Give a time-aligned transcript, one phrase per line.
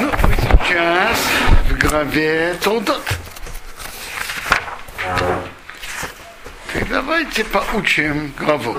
[0.00, 1.18] Ну, мы сейчас
[1.68, 3.04] в главе Толдот.
[6.72, 8.78] Так давайте поучим главу.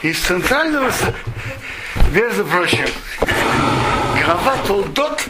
[0.00, 0.90] Из центрального,
[2.12, 2.88] между прочим,
[4.24, 5.22] глава Толдот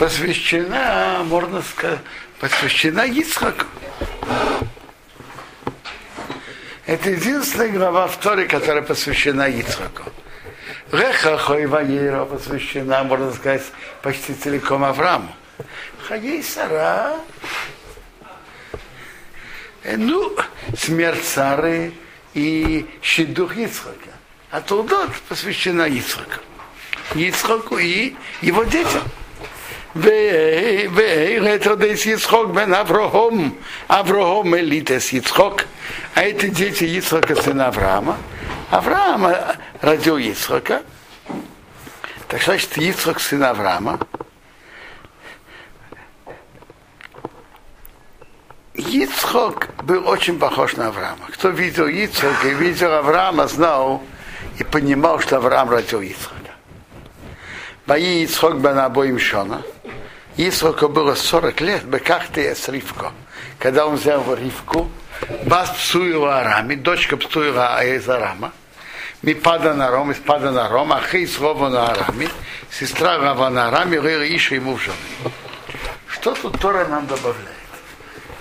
[0.00, 2.00] посвящена, можно сказать,
[2.40, 3.66] посвящена Ицхаку.
[6.84, 10.10] Это единственная глава в Торе, которая посвящена Ицхаку.
[10.96, 13.64] Леха Хойва Ейра посвящена, можно сказать,
[14.00, 15.28] почти целиком Аврааму.
[16.08, 17.16] Хаей Сара.
[19.82, 20.34] Э, ну,
[20.76, 21.92] смерть Сары
[22.32, 24.12] и щедух Ицхака.
[24.50, 26.40] А Толдот посвящена Ицхаку.
[27.14, 29.02] Ицхаку и его детям.
[32.06, 33.54] Ицхок бен Аврохом,
[33.88, 35.66] Аврохом элитес Ицхок,
[36.14, 38.16] а это дети Ицхока сына Авраама.
[38.70, 40.82] Авраама родил Ицхака.
[42.28, 44.00] Так значит, Ицхак, сын Авраама.
[48.74, 51.26] Ицхок был очень похож на Авраама.
[51.30, 54.02] Кто видел Ицхака и видел Авраама, знал
[54.58, 56.34] и понимал, что Авраам родил Ицхака.
[57.86, 59.62] Бои Ицхок бен обоим Шона.
[60.36, 63.12] Ицхоку было 40 лет, бекахты с Ривко.
[63.60, 64.90] Когда он взял Ривку,
[65.44, 68.52] бас псуила Арами, дочка псуила из Арама.
[69.26, 72.28] Ми пада на Ром, из пада на Ром, а хей слово на Арами,
[72.70, 74.96] сестра Рава на Арами, Рыра Иша ему в жены.
[76.06, 77.50] Что тут Тора нам добавляет?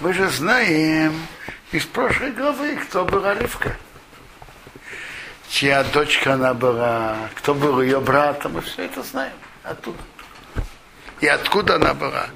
[0.01, 1.25] Мы же знаем
[1.71, 3.75] из прошлой главы, кто была Ривка.
[5.49, 9.97] Чья дочка она была, кто был ее братом, мы все это знаем оттуда.
[11.19, 12.27] И откуда она была.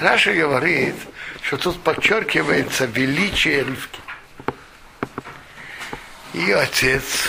[0.00, 0.96] Раша говорит,
[1.40, 4.00] что тут подчеркивается величие Ривки.
[6.32, 7.28] Ее отец,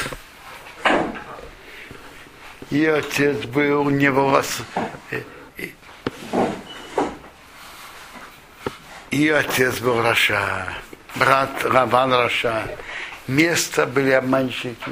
[2.73, 4.61] ее отец был не волос...
[9.11, 10.73] Ее отец был Раша,
[11.15, 12.67] брат Раван Раша.
[13.27, 14.91] Место были обманщики.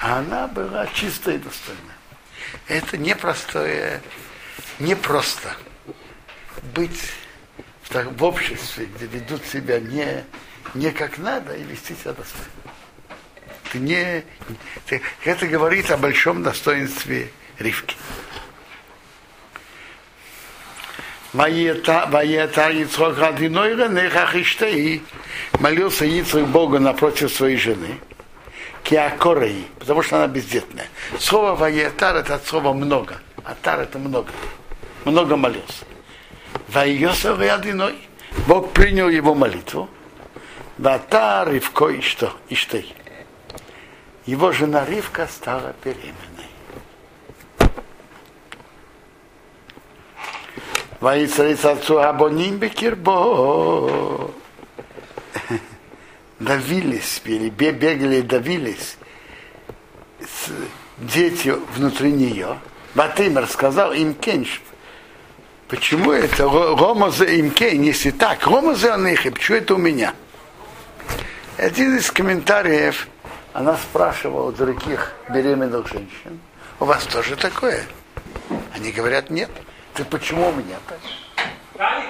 [0.00, 1.96] А она была чистая и достойная.
[2.66, 4.02] Это непростое,
[4.80, 5.54] непросто
[6.74, 7.12] быть
[7.84, 10.24] в, в обществе, где ведут себя не,
[10.74, 12.55] не как надо и вести себя достойно.
[13.76, 14.24] Это, не,
[15.24, 17.28] это говорит о большом достоинстве
[17.58, 17.94] Ривки.
[21.34, 25.02] Ваета Ицхок Радинойра Нехахиштей
[25.60, 27.98] молился Ицхок Богу напротив своей жены.
[28.82, 30.86] Киакорей, потому что она бездетная.
[31.18, 33.18] Слово Ваетар это от слова много.
[33.44, 34.30] Атар это много.
[35.04, 35.84] Много молился.
[36.68, 37.96] Ваиосов Радиной.
[38.46, 39.90] Бог принял его молитву.
[40.78, 41.60] Ватар и
[42.00, 42.32] что?
[42.48, 42.80] И что?
[44.26, 46.12] Его жена Ривка стала беременной.
[51.00, 54.30] Ваицарец отцу Абоним Бекирбо.
[56.38, 58.96] Давились, или бегали, давились
[60.98, 62.58] дети внутри нее.
[62.94, 64.62] Батым рассказал им Кенш.
[65.68, 70.14] Почему это Рома за им Кен, если так, Рома за Анихи, почему это у меня?
[71.56, 73.08] Один из комментариев,
[73.56, 76.38] она спрашивала других беременных женщин,
[76.78, 77.86] у вас тоже такое?
[78.74, 79.48] Они говорят, нет.
[79.94, 80.98] Ты почему у меня так?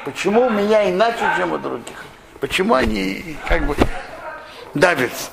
[0.04, 2.04] Почему у меня иначе, чем у других?
[2.40, 3.76] Почему они как бы
[4.74, 5.30] давятся?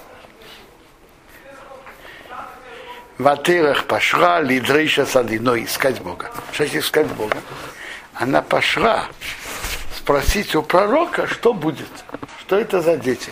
[3.17, 6.29] Ватырах пошла лидрейша садиной искать Бога.
[6.51, 7.37] Что значит искать Бога?
[8.13, 9.07] Она пошла
[9.97, 11.89] спросить у пророка, что будет,
[12.39, 13.31] что это за дети.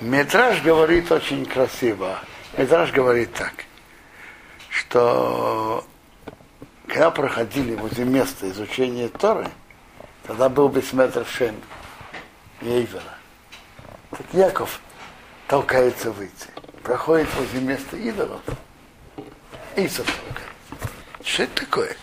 [0.00, 2.18] Метраж говорит очень красиво.
[2.58, 3.64] Метраж говорит так,
[4.68, 5.86] что
[6.86, 9.48] когда проходили возле места изучения Торы,
[10.26, 11.56] тогда был Бесметр Шем
[12.60, 13.02] Ейвера.
[14.10, 14.80] Так Яков
[15.48, 16.48] толкается выйти.
[16.82, 18.42] Проходит возле места идолов.
[19.76, 20.46] Исов толкается.
[21.24, 21.96] Что это такое?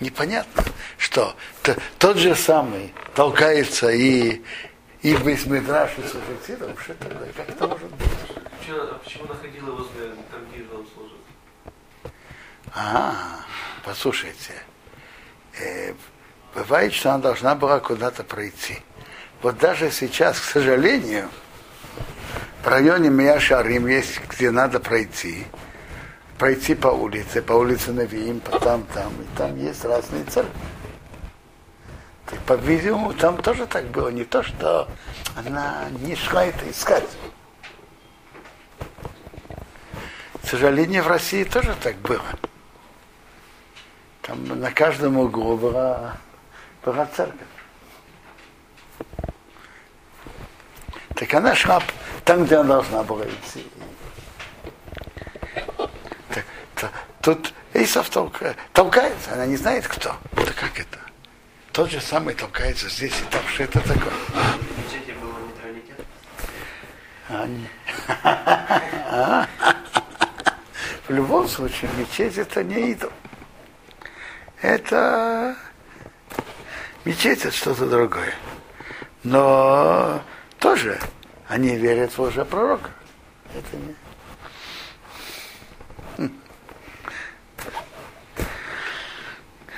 [0.00, 0.64] Непонятно,
[0.98, 1.34] что
[1.98, 4.42] тот же самый толкается и,
[5.02, 7.32] и в Бесметраш и такое?
[7.36, 8.08] Как это может быть?
[8.58, 11.16] Почему, почему находила возле там, где идол служит?
[12.74, 13.40] А,
[13.84, 14.54] послушайте,
[15.60, 15.94] э,
[16.54, 18.78] бывает, что она должна была куда-то пройти.
[19.42, 21.28] Вот даже сейчас, к сожалению,
[22.64, 25.46] в районе Мияшарим есть, где надо пройти,
[26.38, 30.52] пройти по улице, по улице Навиим, по там, там, и там есть разные церкви.
[32.26, 34.88] Так, по-видимому, там тоже так было, не то, что
[35.36, 37.08] она не шла это искать.
[40.42, 42.24] К сожалению, в России тоже так было.
[44.22, 46.16] Там на каждом углу была,
[46.84, 47.46] была церковь.
[51.14, 51.80] Так она шла
[52.24, 53.66] там, где она должна была идти.
[56.28, 56.44] Так,
[56.74, 56.90] то,
[57.22, 60.16] тут Исов толкает, толкается, она не знает кто.
[60.32, 61.05] Да как это?
[61.76, 64.14] Тот же самый толкается здесь и там, что это такое.
[67.28, 67.46] А.
[71.06, 73.12] В любом случае, мечеть это не идол.
[74.62, 75.54] Это
[77.04, 78.32] мечеть это что-то другое.
[79.22, 80.22] Но
[80.58, 80.98] тоже
[81.46, 82.88] они верят в уже пророка.
[83.54, 83.94] Это не.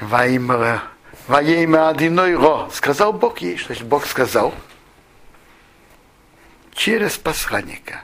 [0.01, 0.29] Во
[1.29, 2.69] имя одиной ро.
[2.73, 4.55] Сказал Бог ей, что Бог сказал
[6.73, 8.03] через посланника.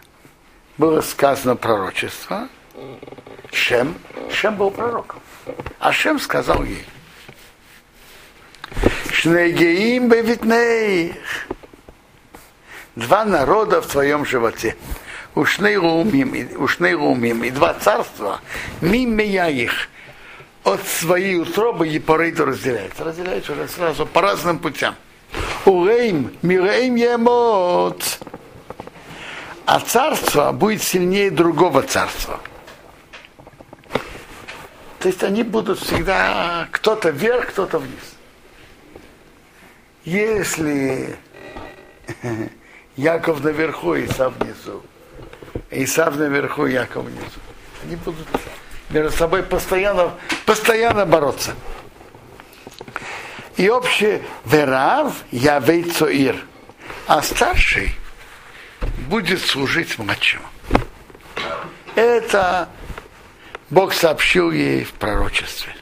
[0.76, 2.48] Было сказано пророчество.
[3.52, 3.94] Шем.
[4.30, 5.20] Шем был пророком.
[5.78, 6.84] А Шем сказал ей.
[9.10, 11.46] Шнегеим бевитнейх.
[12.96, 14.76] Два народа в твоем животе.
[15.34, 18.40] Ушней румим, ушней румим, и два царства,
[18.80, 19.88] мимо я их
[20.64, 23.04] от своей утробы и порейду разделяется.
[23.04, 24.96] Разделяется уже сразу по разным путям.
[25.66, 28.02] Урейм, мирейм емот.
[29.66, 32.40] А царство будет сильнее другого царства.
[34.98, 38.14] То есть они будут всегда кто-то вверх, кто-то вниз.
[40.04, 41.16] Если
[42.96, 44.82] Яков наверху, Исав внизу,
[45.70, 47.40] Исав наверху, Яков внизу,
[47.84, 48.26] они будут
[48.90, 50.12] между собой постоянно,
[50.46, 51.54] постоянно бороться.
[53.56, 56.44] И общее верав я вейцоир,
[57.06, 57.94] а старший
[59.08, 60.46] будет служить младшему.
[61.94, 62.68] Это
[63.70, 65.74] Бог сообщил ей в пророчестве.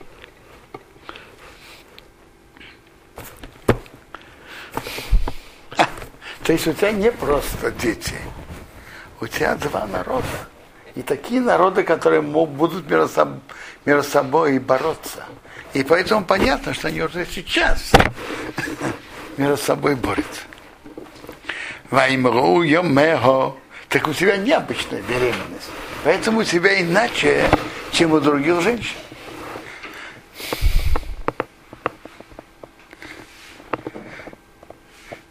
[5.77, 5.87] А,
[6.45, 8.15] то есть у тебя не просто дети,
[9.21, 10.52] у тебя два народа.
[10.95, 13.41] И такие народы, которые будут между собой,
[13.85, 15.25] между бороться.
[15.73, 17.93] И поэтому понятно, что они уже сейчас
[19.39, 20.43] между собой борются.
[21.91, 23.55] Ваймру йомехо.
[23.89, 25.71] Так у тебя необычная беременность.
[26.05, 27.45] Поэтому у тебя иначе,
[27.91, 28.97] чем у других женщин.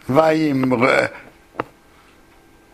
[0.07, 0.87] Ваимру.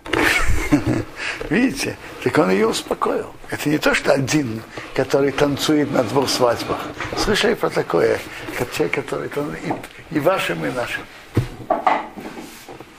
[1.49, 1.97] Видите?
[2.27, 3.33] Так он ее успокоил.
[3.49, 4.61] Это не то, что один,
[4.93, 6.77] который танцует на двух свадьбах.
[7.17, 8.19] Слышали про такое?
[8.57, 9.29] Как человек, который
[9.63, 9.73] и,
[10.13, 11.03] и вашим, и нашим.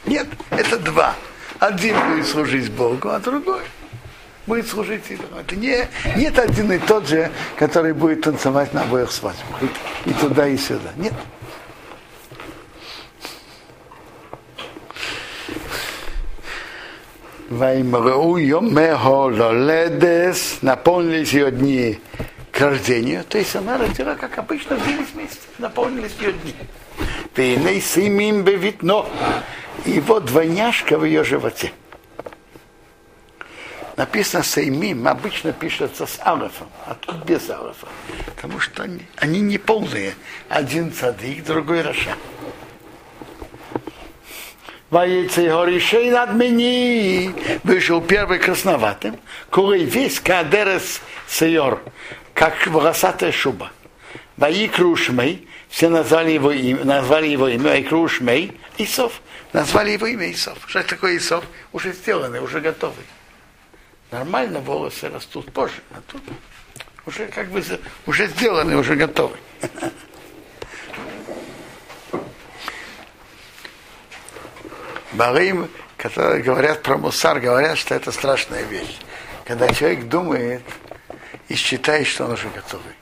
[0.06, 1.14] Нет, это два.
[1.58, 3.60] Один будет служить Богу, а другой
[4.46, 5.38] будет служить идолу.
[5.38, 5.86] Это не,
[6.16, 9.62] нет один и тот же, который будет танцевать на обоих свадьбах.
[10.06, 10.90] И, и туда, и сюда.
[10.96, 11.12] Нет.
[17.48, 21.98] Ваймру йомехо лоледес, наполнились ее дни
[22.52, 23.24] к рождению.
[23.24, 25.48] То есть она родила, как обычно, в 9 месяцев.
[25.58, 26.54] Наполнились ее дни.
[27.34, 29.06] Вейней симим бевитно.
[29.86, 31.72] Вот двойняшка в ее животе.
[33.96, 37.88] Написано сеймим, обычно пишется с алефом, а тут без алефа.
[38.26, 40.14] Потому что они, они не полные.
[40.48, 42.14] Один цадик, другой раша.
[44.90, 47.30] Воейцы горишей над мені.
[47.64, 49.18] Вышел первый красноватым,
[49.50, 51.82] курей весь кадерес сеор,
[52.32, 53.70] как волосатая шуба.
[54.38, 59.20] Вои крушмей, все назвали его имя, назвали его имя, и крушмей, Исов.
[59.52, 60.58] Назвали его имя Исов.
[60.66, 61.44] Что такое Исов?
[61.72, 63.04] Уже сделанный, уже готовый.
[64.10, 66.22] Нормально волосы растут позже, а тут
[67.04, 67.62] уже как бы
[68.06, 69.38] уже сделанный, уже готовый.
[75.12, 78.98] Барим, которые говорят про мусар, говорят, что это страшная вещь.
[79.44, 80.62] Когда человек думает
[81.48, 82.92] и считает, что он уже готовый.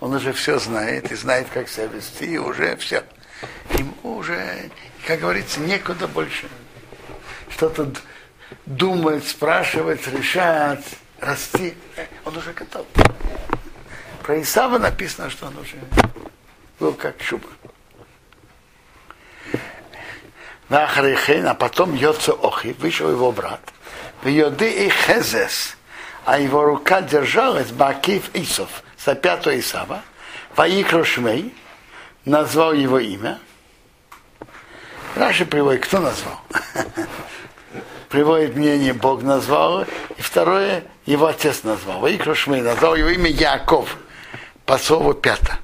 [0.00, 3.04] Он уже все знает и знает, как себя вести, и уже все.
[3.70, 4.70] Ему уже,
[5.06, 6.48] как говорится, некуда больше
[7.50, 7.92] что-то
[8.66, 10.84] думать, спрашивать, решать,
[11.20, 11.74] расти.
[12.24, 12.86] Он уже готов.
[14.22, 15.76] Про Исава написано, что он уже
[16.78, 17.20] был как
[20.68, 20.80] шуба.
[20.80, 23.60] Нахарихейн, а потом Йоцо Охи, вышел его брат.
[24.22, 25.76] В Йоды и Хезес,
[26.24, 30.02] а его рука держалась Бакив Исов, за пятого Исава.
[30.56, 31.54] Ваикро Шмей,
[32.24, 33.38] назвал его имя.
[35.14, 36.40] Раши приводит, кто назвал?
[38.08, 42.00] приводит мнение, Бог назвал, и второе, его отец назвал.
[42.00, 43.96] Ваикру Шмей назвал его имя Яков,
[44.66, 45.58] по слову пята.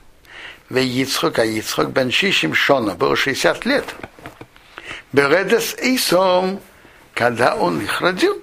[0.70, 3.84] Ве Ицхок, а Ицхок бен Шишим Шона, было 60 лет.
[5.14, 6.60] Бередес Исом,
[7.14, 8.42] когда он их родил.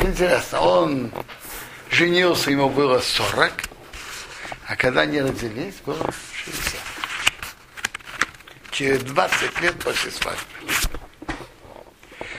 [0.00, 1.12] Интересно, он
[1.92, 3.52] женился, ему было 40,
[4.66, 6.80] а когда они родились, было 60.
[8.72, 10.42] Через 20 лет после свадьбы.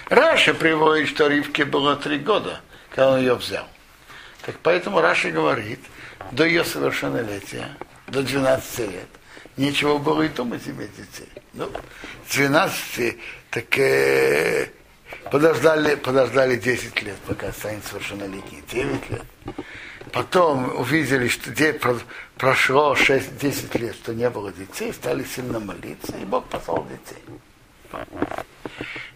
[0.09, 2.59] Раши приводит, что Ривке было 3 года,
[2.89, 3.69] когда он ее взял.
[4.45, 5.79] Так поэтому Раши говорит,
[6.31, 9.07] до ее совершеннолетия, до 12 лет,
[9.59, 11.29] нечего было и думать иметь детей.
[11.53, 11.69] Ну,
[12.31, 13.17] 12,
[13.51, 14.69] так э,
[15.31, 19.23] подождали, подождали 10 лет, пока станет совершеннолетний, 9 лет.
[20.13, 21.51] Потом увидели, что
[22.37, 27.23] прошло 6-10 лет, что не было детей, стали сильно молиться, и Бог послал детей.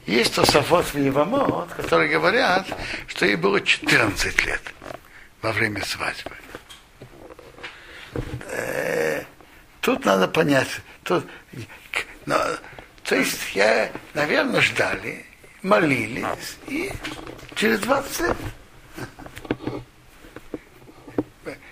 [0.05, 2.67] Есть Тософот в Евамот, которые говорят,
[3.07, 4.61] что ей было 14 лет
[5.41, 6.35] во время свадьбы.
[9.83, 10.69] Тут надо понять,
[11.03, 11.27] тут,
[12.25, 12.37] но,
[13.03, 15.25] то есть я, наверное, ждали,
[15.61, 16.89] молились, и
[17.55, 18.37] через 20 лет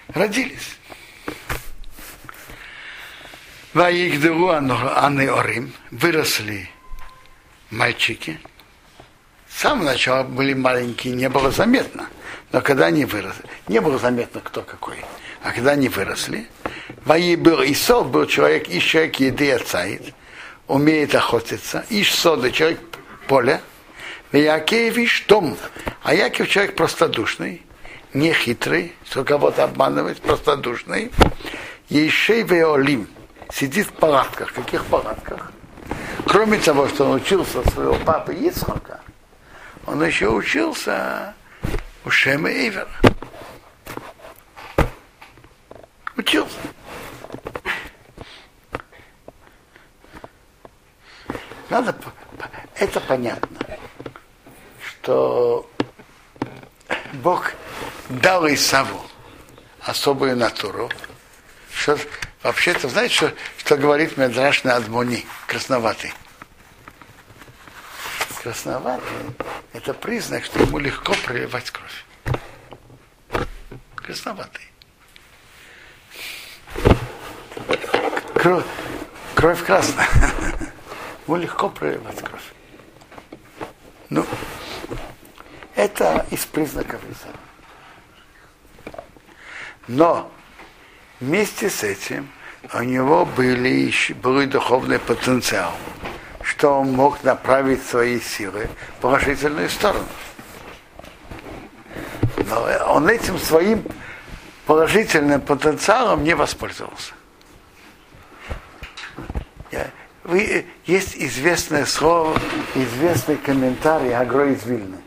[0.09, 0.77] родились.
[3.73, 6.69] Ваигдеру Анны Орим выросли
[7.69, 8.41] мальчики.
[9.47, 12.09] С самого начала были маленькие, не было заметно.
[12.51, 14.97] Но когда они выросли, не было заметно, кто какой.
[15.43, 16.49] А когда они выросли,
[17.05, 20.13] Был Исов, был человек, и человек еды отцает,
[20.67, 22.79] умеет охотиться, Иш сода, человек
[23.27, 23.61] поля,
[24.31, 25.57] Якевич дом,
[26.03, 27.63] а Яков человек простодушный,
[28.13, 31.11] не хитрый, что кого-то обманывать, простодушный.
[31.89, 33.07] Ешей Веолим
[33.51, 34.53] сидит в палатках.
[34.53, 35.51] Каких палатках?
[36.25, 39.01] Кроме того, что он учился своего папы Ицхака,
[39.85, 41.33] он еще учился
[42.05, 42.87] у Шема Эйвера.
[46.15, 46.57] Учился.
[51.71, 51.95] Надо,
[52.75, 53.57] это понятно,
[54.83, 55.71] что
[57.13, 57.53] Бог
[58.09, 59.01] дал Исаву
[59.79, 60.91] особую натуру.
[61.73, 61.97] Что,
[62.43, 66.13] вообще-то, знаете, что, что говорит Медраш на Адмони, красноватый?
[68.43, 69.07] Красноватый–
[69.71, 73.47] это признак, что ему легко проливать кровь.
[73.95, 74.67] Красноватый.
[78.33, 78.65] Кровь,
[79.35, 80.09] кровь красная.
[81.27, 82.53] Ему легко проливать кровь.
[84.09, 84.25] Ну,
[85.75, 87.35] это из признаков Исава.
[89.87, 90.31] Но
[91.19, 92.29] вместе с этим
[92.73, 95.73] у него были, был духовный потенциал,
[96.43, 100.05] что он мог направить свои силы в положительную сторону.
[102.37, 103.83] Но он этим своим
[104.65, 107.13] положительным потенциалом не воспользовался.
[110.23, 112.39] Вы, есть известное слово,
[112.75, 114.97] известный комментарий Агро из Вильны.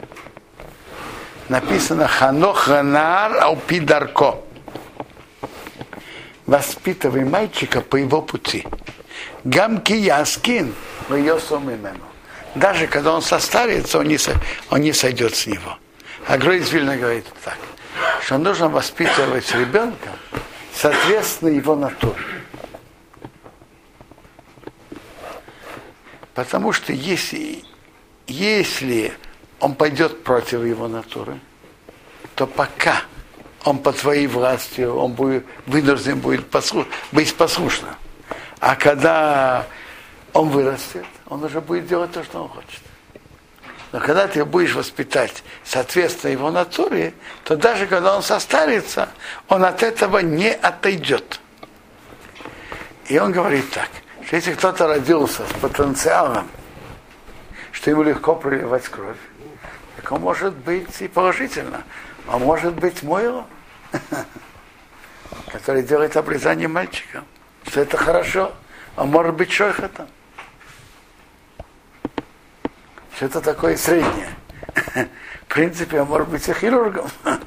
[1.49, 4.37] Написано Ханоханар Аупидарко
[6.47, 8.67] воспитывай мальчика по его пути.
[9.45, 10.75] Гамки яскин,
[11.09, 11.39] но ее.
[12.55, 14.19] Даже когда он состарится, он не,
[14.71, 15.79] он не сойдет с него.
[16.27, 17.59] А Гройс Вильна говорит так,
[18.23, 20.11] что нужно воспитывать ребенка
[20.75, 22.34] соответственно его натуре.
[26.35, 27.65] Потому что если,
[28.27, 29.13] если
[29.61, 31.39] он пойдет против его натуры,
[32.35, 33.03] то пока
[33.65, 37.95] он под своей властью, он будет, вынужден будет послуш, быть послушным.
[38.61, 39.67] А когда
[40.33, 42.81] он вырастет, он уже будет делать то, что он хочет.
[43.93, 47.15] Но когда ты будешь воспитать соответственно его натуре,
[47.45, 49.09] то даже когда он состарится,
[49.49, 51.41] он от этого не отойдет.
[53.07, 53.89] И он говорит так,
[54.27, 56.49] что если кто-то родился с потенциалом,
[57.73, 59.19] что ему легко проливать кровь,
[59.97, 61.85] так он может быть и положительно,
[62.27, 63.47] а может быть мойлом.
[65.55, 67.25] который делает обрезание мальчика.
[67.67, 68.53] Что это хорошо,
[68.97, 70.09] а может быть шойхатом.
[73.15, 74.35] Что это такое среднее.
[75.43, 77.09] В принципе, он может быть и хирургом.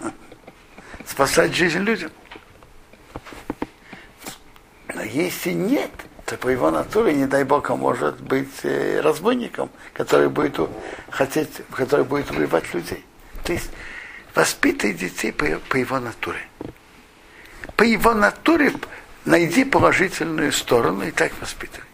[1.05, 2.11] Спасать жизнь людям.
[4.93, 5.91] Но если нет,
[6.27, 10.59] то по его натуре, не дай Бог, он может быть э, разбойником, который будет
[11.09, 13.05] хотеть, который будет убивать людей.
[13.45, 13.69] То есть
[14.35, 16.41] воспитай детей по, по его натуре.
[17.77, 18.73] По его натуре
[19.23, 21.87] найди положительную сторону и так воспитывай.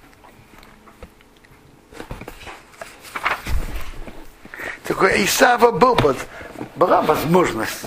[4.83, 6.17] Такой Исава был, под,
[6.75, 7.83] была возможность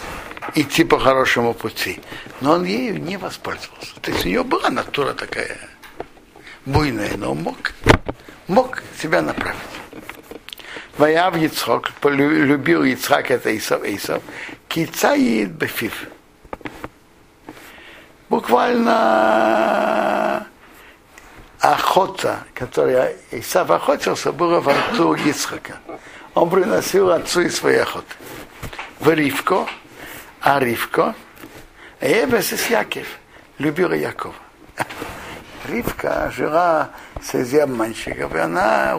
[0.54, 2.00] идти по хорошему пути,
[2.40, 3.98] но он ею не воспользовался.
[4.00, 5.58] То есть у него была натура такая
[6.66, 7.73] буйная, но он мог,
[8.49, 9.56] мог себя направить.
[10.99, 14.23] Ваяв Яцхок, любил Яцхак это Исав, Исав,
[14.68, 16.08] кицаид бефив.
[18.28, 19.46] Буквально
[21.61, 25.78] охота, которая Исав охотился, была во рту Ицхака.
[26.35, 28.14] Он приносил отцу из своей охоты.
[29.00, 29.66] В Ривко,
[30.40, 31.14] а Ривко,
[32.00, 33.06] Эвес из Яков,
[33.58, 34.35] любила Якова.
[35.66, 36.90] Ривка жила
[37.23, 38.99] среди обманщиков, и она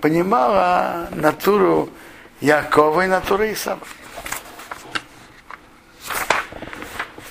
[0.00, 1.88] понимала натуру
[2.40, 3.80] Якова и натуру Исава.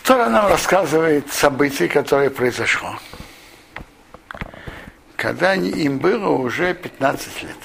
[0.04, 2.96] Тора нам рассказывает события, которые произошло.
[5.16, 7.58] Когда им было уже 15 лет.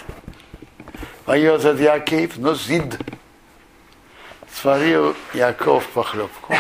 [1.25, 2.99] Вайозад Яков, но зид.
[4.55, 6.55] Сварил Яков похлебку.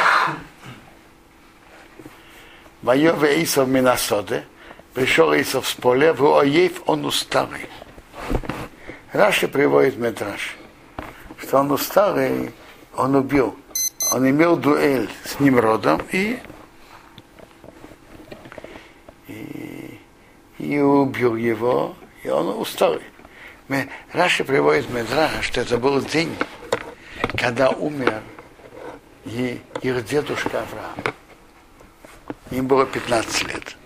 [2.86, 4.44] Воеве Исов Минасоде,
[4.94, 7.66] пришел Исов с поля, в Оев он усталый.
[9.12, 10.56] Раши приводит Медраш,
[11.36, 12.54] что он усталый,
[12.94, 13.56] он убил.
[14.12, 16.38] Он имел дуэль с Немродом и,
[19.26, 19.98] и,
[20.58, 23.02] и убил его, и он усталый.
[24.12, 26.36] Раши приводит Медраш, что это был день,
[27.36, 28.22] когда умер
[29.24, 31.16] и их дедушка Авраам.
[32.50, 33.76] Им было 15 лет.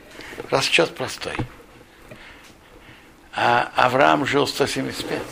[0.50, 1.36] Расчет простой.
[3.32, 5.22] А Авраам жил 175.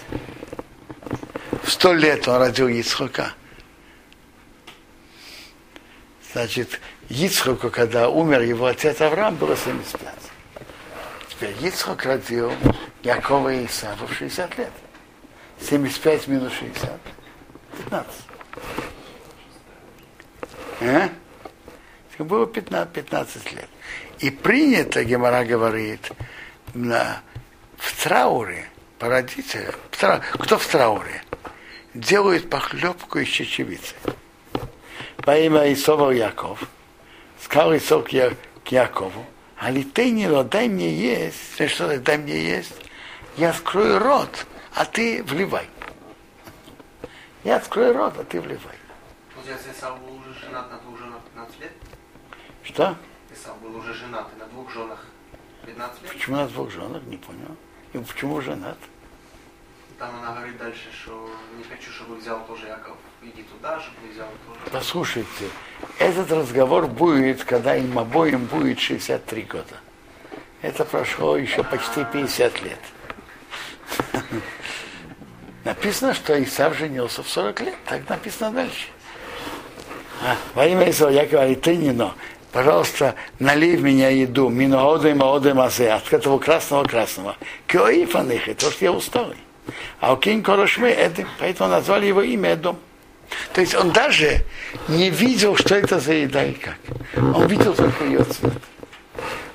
[1.62, 3.35] В 100 лет он родил Ицхока.
[6.32, 10.14] Значит, Ицхоку, когда умер его отец Авраам, было 75.
[11.28, 12.52] Теперь Ицхок родил
[13.02, 14.73] Якова и Исава в 60 лет.
[15.61, 16.90] 75 минус 60.
[17.85, 18.12] 15.
[20.80, 21.08] А?
[22.25, 23.69] Было 15, 15 лет.
[24.19, 26.10] И принято, Гемора говорит,
[26.75, 27.23] на,
[27.76, 31.23] в трауре по родителям, кто в трауре,
[31.95, 33.95] делают похлебку из чечевицы.
[35.19, 36.62] По имя Исова Яков,
[37.40, 38.32] сказал Исов к, Я,
[38.64, 39.25] к Якову,
[39.56, 42.75] а ли ты не дай мне есть, что дай мне есть,
[43.36, 45.69] я открою рот, а ты вливай.
[47.45, 48.76] Я открою рот, а ты вливай.
[49.34, 51.73] Получается, Исав уже женат на двух женах 15 лет?
[52.78, 52.95] Что?
[53.34, 55.04] Исав был уже женат на двух женах
[55.67, 56.12] 15 лет?
[56.12, 57.02] Почему на двух женах?
[57.06, 57.56] Не понял.
[57.93, 58.78] И почему женат?
[59.99, 62.95] Там она говорит дальше, что не хочу, чтобы взял тоже Яков.
[63.21, 64.60] Иди туда, чтобы не взял тоже.
[64.71, 65.49] Послушайте,
[65.99, 69.80] этот разговор будет, когда им обоим будет 63 года.
[70.62, 72.80] Это прошло еще почти 50 лет.
[75.64, 77.76] Написано, что Исав женился в 40 лет.
[77.86, 78.86] Так написано дальше.
[80.23, 82.14] А, во имя Исава Якова и ты не но
[82.52, 87.37] пожалуйста, налей в меня еду, минооды, маоды, мазе, от этого красного-красного.
[87.67, 89.37] Киоифаныхи, то, что я усталый.
[90.00, 92.78] А у Кинь Корошме, поэтому назвали его имя Эдом.
[93.52, 94.45] То есть он даже
[94.89, 96.78] не видел, что это за еда и как.
[97.17, 98.63] Он видел только ее цвет.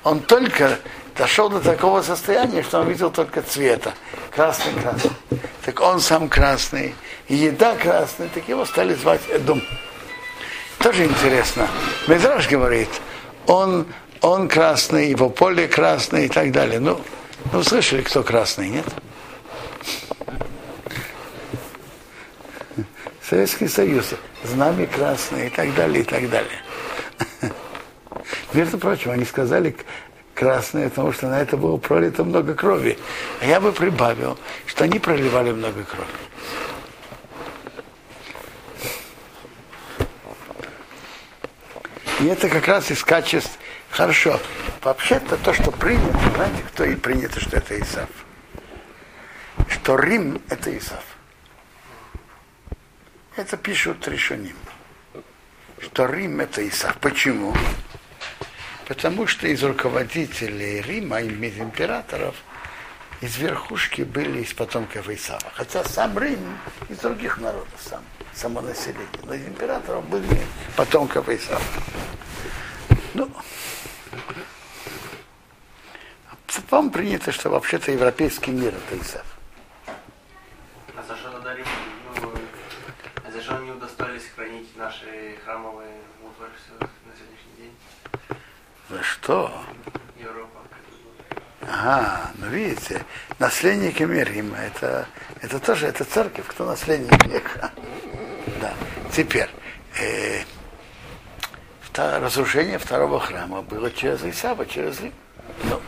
[0.04, 0.78] Он только
[1.16, 3.94] дошел до такого состояния, что он видел только цвета.
[4.30, 5.10] Красный-красный.
[5.64, 6.94] Так он сам красный.
[7.28, 9.62] И еда красная, так его стали звать Эдом.
[10.84, 11.66] Тоже интересно.
[12.08, 12.90] Медраж говорит,
[13.46, 13.86] он,
[14.20, 16.78] он красный, его поле красное и так далее.
[16.78, 17.00] Ну,
[17.54, 18.84] ну слышали, кто красный, нет?
[23.22, 24.10] Советский Союз,
[24.42, 26.60] знамя красное и так далее, и так далее.
[28.52, 29.74] Между прочим, они сказали
[30.34, 32.98] красное, потому что на это было пролито много крови.
[33.40, 36.33] А я бы прибавил, что они проливали много крови.
[42.20, 43.58] И это как раз из качеств.
[43.90, 44.40] Хорошо.
[44.82, 48.08] Вообще-то то, что принято, знаете, кто и принято, что это Исав.
[49.68, 51.02] Что Рим– это Исав.
[53.36, 54.56] Это пишут решением.
[55.80, 56.96] Что Рим– это Исав.
[56.98, 57.54] Почему?
[58.86, 62.36] Потому что из руководителей Рима, императоров,
[63.24, 65.50] из верхушки были из потомков Исава.
[65.54, 66.58] Хотя сам Рим
[66.90, 69.06] из других народов сам само население.
[69.22, 71.62] Но из императоров были потомков Исава.
[73.14, 73.30] Ну,
[76.70, 79.24] вам принято, что вообще-то европейский мир это Исав.
[79.86, 81.56] А за что надо
[82.20, 82.32] ну,
[83.26, 87.74] а за что они удостоились хранить наши храмовые утварь на сегодняшний день?
[88.90, 89.64] За что?
[90.18, 90.60] Европа.
[91.66, 92.46] Ага, ну
[93.44, 95.06] видите, наследниками Рима, это,
[95.42, 97.70] это тоже, это церковь, кто наследник века.
[98.60, 98.72] Да.
[99.12, 99.50] Теперь,
[99.98, 100.42] э,
[101.96, 105.12] разрушение второго храма было через Исава, через Рим.
[105.64, 105.80] Ну.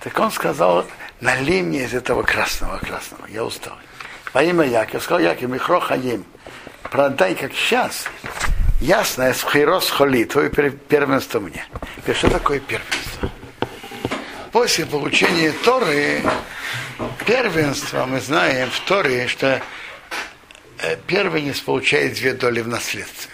[0.00, 0.86] Так он сказал,
[1.20, 3.76] налей мне из этого красного, красного, я устал.
[4.32, 6.24] Во имя Яков, сказал Яков, Михро Хаим,
[6.82, 8.04] продай как сейчас,
[8.80, 11.66] ясно, с хирос холи, твое первенство мне.
[12.06, 12.97] И что такое первенство?
[14.58, 16.20] После получения Торы,
[17.24, 19.62] первенство, мы знаем в Торе, что
[20.80, 23.30] э, первенец получает две доли в наследстве.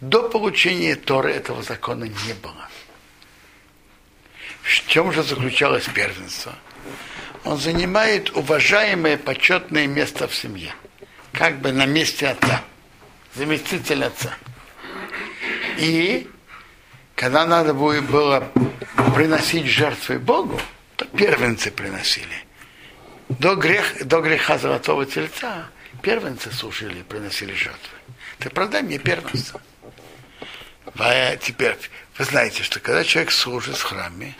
[0.00, 2.68] До получения Торы этого закона не было.
[4.60, 6.54] В чем же заключалось первенство?
[7.44, 10.74] Он занимает уважаемое почетное место в семье.
[11.32, 12.62] Как бы на месте отца.
[13.34, 14.34] Заместитель отца.
[15.78, 16.28] И
[17.22, 18.50] когда надо было
[19.14, 20.60] приносить жертвы Богу,
[20.96, 22.34] то первенцы приносили.
[23.28, 25.68] До, грех, до греха золотого тельца
[26.02, 27.96] первенцы служили, приносили жертвы.
[28.40, 29.60] Ты продай мне первенство.
[30.98, 31.76] А теперь,
[32.18, 34.34] вы знаете, что когда человек служит в храме,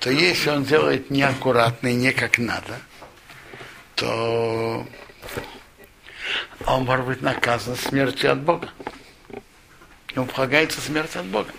[0.00, 2.80] то если он делает неаккуратно и не как надо,
[3.94, 4.86] то
[6.64, 8.70] он может быть наказан смертью от Бога.
[10.14, 11.50] Ему полагается смерть от Бога.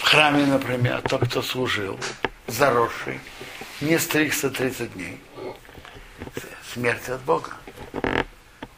[0.00, 1.98] В храме, например, тот, кто служил,
[2.46, 3.20] заросший,
[3.82, 5.20] не стригся 30 дней,
[6.72, 7.50] смерть от Бога.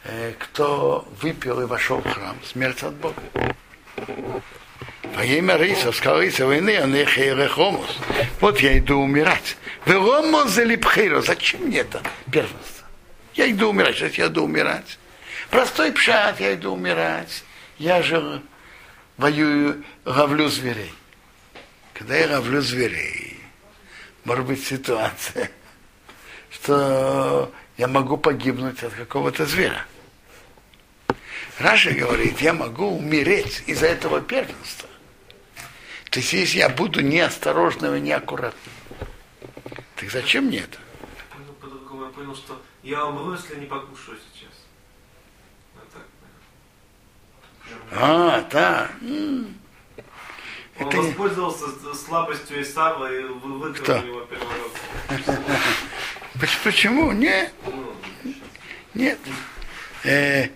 [0.03, 3.21] Э, кто выпил и вошел в храм, смерть от Бога.
[5.15, 7.97] Во имя Риса, сказал Риса, войны, он их хомус.
[8.41, 9.55] Вот я иду умирать.
[9.85, 11.21] Вы ромос залипхейро.
[11.21, 12.85] Зачем мне это первенство?
[13.33, 14.99] Я иду умирать, сейчас я иду умирать.
[15.49, 17.43] Простой пшат, я иду умирать.
[17.77, 18.41] Я же
[19.17, 20.93] воюю, равлю зверей.
[21.93, 23.39] Когда я равлю зверей,
[24.23, 25.51] может быть ситуация,
[26.49, 29.85] что я могу погибнуть от какого-то зверя.
[31.59, 34.89] Раша говорит, я могу умереть из-за этого первенства.
[36.09, 38.73] То есть, если я буду неосторожным и неаккуратным,
[39.95, 40.77] так зачем мне это?
[41.01, 44.51] Я понял по-другому, я понял, что я умру, если не покушаю сейчас.
[47.91, 48.89] А, да.
[50.79, 53.95] Он это воспользовался слабостью Исава и выиграл Кто?
[53.97, 54.71] его переворот.
[56.63, 57.11] Почему?
[57.11, 57.53] Нет.
[58.93, 59.19] Нет.
[60.03, 60.49] Э,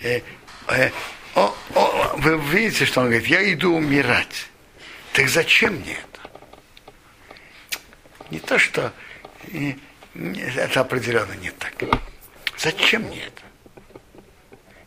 [0.00, 0.20] э,
[0.68, 0.90] э,
[1.34, 4.48] о, о, вы видите, что он говорит, я иду умирать.
[5.12, 6.30] Так зачем мне это?
[8.30, 8.92] Не то, что
[10.14, 11.74] это определенно не так.
[12.56, 13.42] Зачем мне это?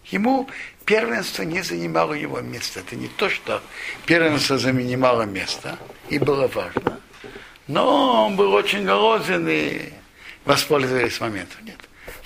[0.05, 0.49] Ему
[0.91, 2.81] первенство не занимало его место.
[2.81, 3.63] Это не то, что
[4.05, 6.99] первенство занимало место и было важно.
[7.67, 9.93] Но он был очень голоден и
[10.43, 11.63] воспользовались моментом.
[11.63, 11.77] Нет.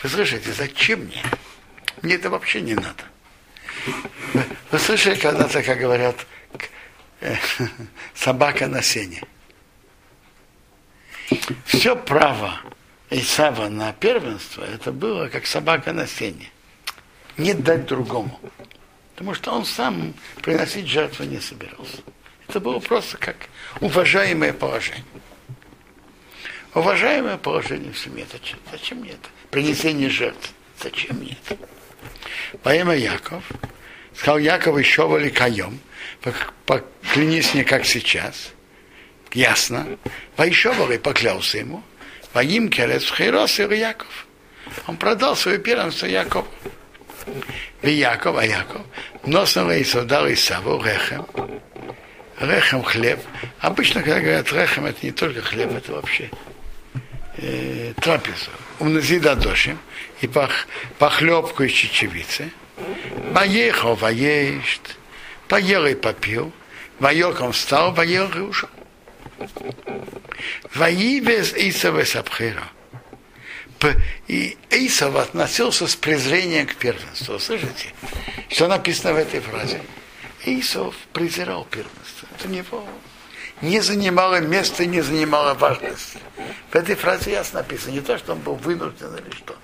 [0.02, 1.22] Вы слышите, зачем мне?
[2.02, 3.04] Мне это вообще не надо.
[4.72, 6.16] Вы, слышали когда-то, как говорят,
[7.22, 7.36] э,
[8.16, 9.22] собака на сене?
[11.66, 12.62] Все право
[13.12, 16.50] Исава на первенство, это было как собака на сене
[17.38, 18.40] не дать другому.
[19.14, 21.98] Потому что он сам приносить жертву не собирался.
[22.48, 23.36] Это было просто как
[23.80, 25.04] уважаемое положение.
[26.74, 28.26] Уважаемое положение в семье.
[28.32, 29.30] Зачем, зачем мне это?
[29.50, 30.52] Принесение жертв.
[30.82, 31.58] Зачем мне это?
[32.76, 33.44] Имя Яков.
[34.14, 35.80] Сказал Яков еще вали каем.
[36.66, 38.52] Поклянись мне, как сейчас.
[39.34, 39.98] Ясно.
[40.36, 41.82] Вайшовали поклялся ему.
[42.34, 44.28] Воим керец в Хейрос Яков.
[44.88, 46.48] Он продал свое первенство Якову.
[47.82, 48.82] Яков, а Яков,
[49.26, 51.26] носом Исав дал Исаву рехем,
[52.40, 53.20] рехем хлеб.
[53.60, 56.30] Обычно, когда говорят рехем, это не только хлеб, это вообще
[57.38, 58.52] э, трапезу.
[58.80, 59.80] Умнози дадошим
[60.22, 60.52] и пох,
[61.00, 62.52] похлебку из чечевицы.
[63.34, 64.98] Поехал, воест,
[65.48, 66.52] поел и попил,
[67.00, 68.70] воеком встал, поел и ушел.
[70.74, 72.64] Воивез Исава Сабхира
[74.28, 77.40] и Эйсов относился с презрением к первенству.
[77.40, 77.94] Слышите,
[78.50, 79.82] что написано в этой фразе?
[80.46, 82.28] Эйсов презирал первенство.
[82.38, 82.88] Это него
[83.62, 86.20] не занимало места, не занимало важности.
[86.72, 89.56] В этой фразе ясно написано, не то, что он был вынужден или что.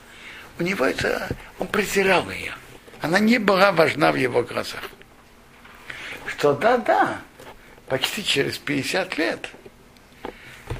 [0.60, 2.54] У него это, он презирал ее.
[3.02, 4.84] Она не была важна в его глазах.
[6.28, 7.21] Что да-да,
[7.88, 9.50] почти через 50 лет,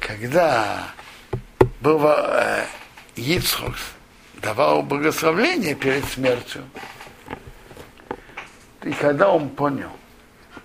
[0.00, 0.92] когда
[1.80, 2.64] было
[3.16, 3.74] Ицхок
[4.34, 6.64] давал благословление перед смертью.
[8.82, 9.90] И когда он понял,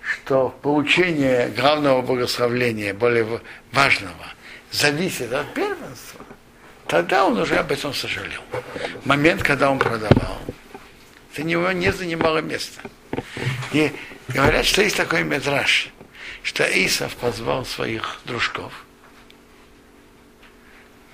[0.02, 3.40] что получение главного благословления, более
[3.72, 4.26] важного,
[4.70, 6.20] зависит от первенства,
[6.86, 8.42] тогда он уже об этом сожалел.
[9.04, 10.38] Момент, когда он продавал,
[11.32, 12.80] это него не занимало места.
[13.72, 13.92] И
[14.26, 15.90] говорят, что есть такой медраж,
[16.42, 18.72] что Исав позвал своих дружков.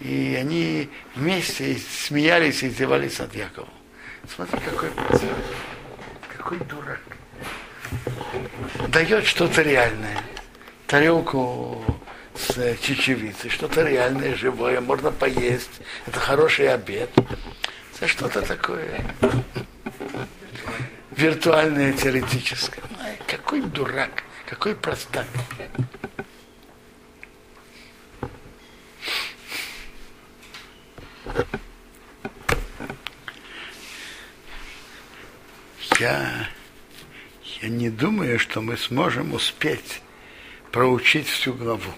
[0.04, 3.70] И они вместе смеялись и издевались над Яковом.
[4.34, 4.90] Смотри, какой
[6.36, 7.00] какой дурак.
[8.88, 10.20] Дает что-то реальное.
[10.86, 11.82] Тарелку
[12.36, 15.80] с чечевицей, что-то реальное, живое, можно поесть.
[16.06, 17.10] Это хороший обед.
[17.96, 19.02] Это что-то такое
[21.16, 22.82] виртуальное, теоретическое.
[23.02, 25.26] Ай, какой дурак, какой простак.
[36.00, 36.48] Я,
[37.60, 40.00] я не думаю, что мы сможем успеть
[40.72, 41.92] проучить всю главу.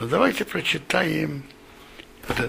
[0.00, 1.42] Но давайте прочитаем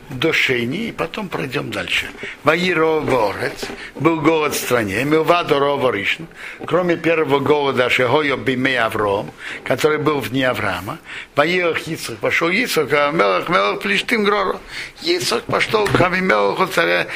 [0.10, 2.08] до Шейни, и потом пройдем дальше.
[2.44, 3.66] Ваиро Ворец,
[3.96, 6.24] был голод в стране, Милвадо Роворишн,
[6.66, 9.32] кроме первого голода Шехойо Биме Авром,
[9.64, 11.00] который был в дни Авраама,
[11.36, 14.60] Ваирах Ицах, пошел Ицах, а Мелах, Мелах Плештим Грору.
[15.02, 17.08] Ицах пошел к Авимелаху царя,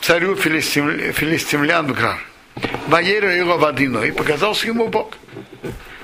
[0.00, 2.18] царю филистим, филистимлян Грар.
[2.86, 5.16] Ваера его водиной, и показался ему Бог.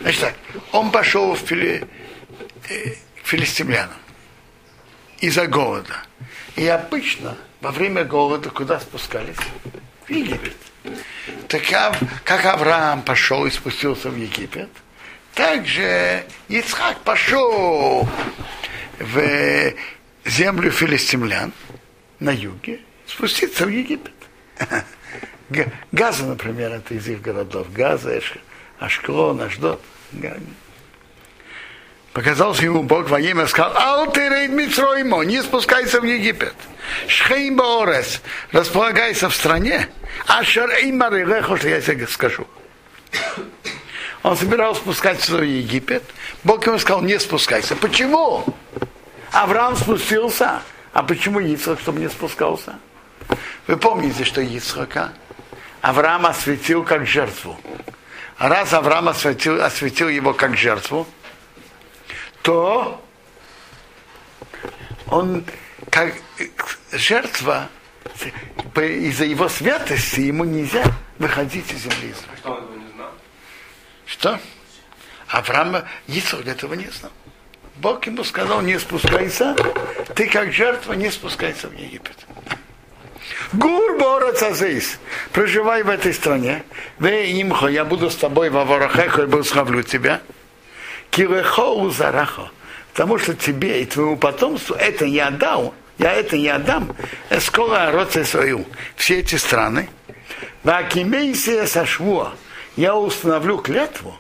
[0.01, 0.35] Значит так,
[0.73, 1.85] он пошел в фили,
[3.29, 3.99] филистимлянам
[5.21, 6.03] из-за голода.
[6.57, 9.37] И обычно во время голода куда спускались?
[10.07, 10.57] В Египет.
[11.49, 11.63] Так
[12.25, 14.71] как Авраам пошел и спустился в Египет,
[15.35, 18.09] также Ицхак пошел
[18.99, 19.75] в
[20.25, 21.53] землю филистимлян
[22.21, 24.15] на юге, спуститься в Египет.
[25.93, 27.71] Газа, например, это из их городов.
[27.73, 28.21] Газа,
[28.79, 29.83] Ашклон, Ашдот
[32.19, 36.55] показался ему Бог во имя, сказал, Алтерейд Мицроймо, не спускайся в Египет.
[37.07, 39.89] Шхейм Баорес, располагайся в стране,
[40.27, 42.45] а Шарейма Релехо, что я тебе скажу.
[44.25, 46.03] Он собирался спускаться в Египет.
[46.43, 47.77] Бог ему сказал, не спускайся.
[47.77, 48.45] Почему?
[49.31, 50.63] Авраам спустился.
[50.93, 52.81] А почему Ицхак, чтобы не спускался?
[53.69, 55.13] Вы помните, что Ицхака
[55.83, 57.57] Авраам осветил как жертву.
[58.39, 61.07] Раз Авраам осветил, осветил его как жертву,
[62.49, 62.99] то
[65.09, 65.45] он
[65.91, 66.15] как
[66.93, 67.69] жертва
[68.75, 70.83] из-за его святости ему нельзя
[71.19, 72.39] выходить из земли Израиля.
[72.39, 73.11] Что он этого не знал?
[74.07, 74.41] Что?
[75.29, 77.13] Авраам Ицхак этого не знал.
[77.77, 79.55] Бог ему сказал, не спускайся,
[80.15, 82.17] ты как жертва не спускайся в Египет.
[83.53, 84.99] Гур Борацазис,
[85.35, 86.65] проживай в этой стране,
[86.99, 90.23] я буду с тобой во ворохехо и благословлю тебя.
[91.19, 92.49] Кирехоу зарахо.
[92.93, 96.95] Потому что тебе и твоему потомству это я дал, я это не отдам.
[97.41, 98.65] Скоро роце свою.
[98.95, 99.89] Все эти страны.
[100.63, 102.35] Вакимейсия сашвуа.
[102.77, 104.17] Я установлю клятву.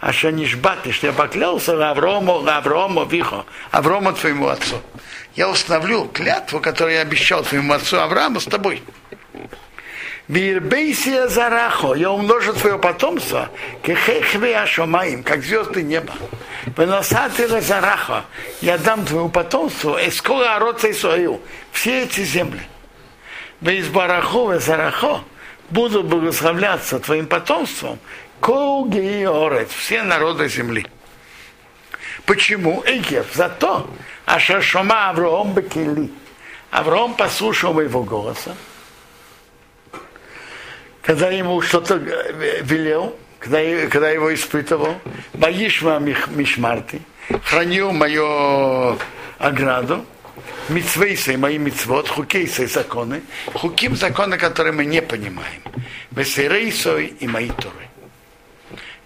[0.00, 4.82] А что не жбаты, что я поклялся Аврому, Аврому, Вихо, Аврому твоему отцу.
[5.36, 8.82] Я установлю клятву, которую я обещал твоему отцу Аврааму с тобой.
[10.28, 13.50] Бирбейсия зарахо, я умножу твое потомство,
[13.82, 16.14] кехехве ашомаим, как звезды неба.
[16.76, 18.24] Выносаты зарахо,
[18.60, 21.40] я дам твоему потомству, и скоро ороца и свою,
[21.72, 22.62] все эти земли.
[23.60, 25.24] Без барахо и зарахо
[25.70, 27.98] будут благословляться твоим потомством,
[28.40, 30.86] колги и орец, все народы земли.
[32.26, 32.82] Почему?
[32.86, 33.90] Экев, зато,
[34.24, 36.10] а шашома Авраам бекели.
[36.70, 38.54] Авраам послушал моего голоса,
[41.02, 44.94] когда ему что-то велел, когда, когда его испытывал,
[45.34, 47.00] Баишма Мишмарты,
[47.44, 48.98] хранил мою
[49.38, 50.06] ограду,
[50.68, 55.62] мицвейсы, мои мицвод, хукейсы, законы, хуким законы, которые мы не понимаем,
[56.12, 57.88] весерейсой и мои туры.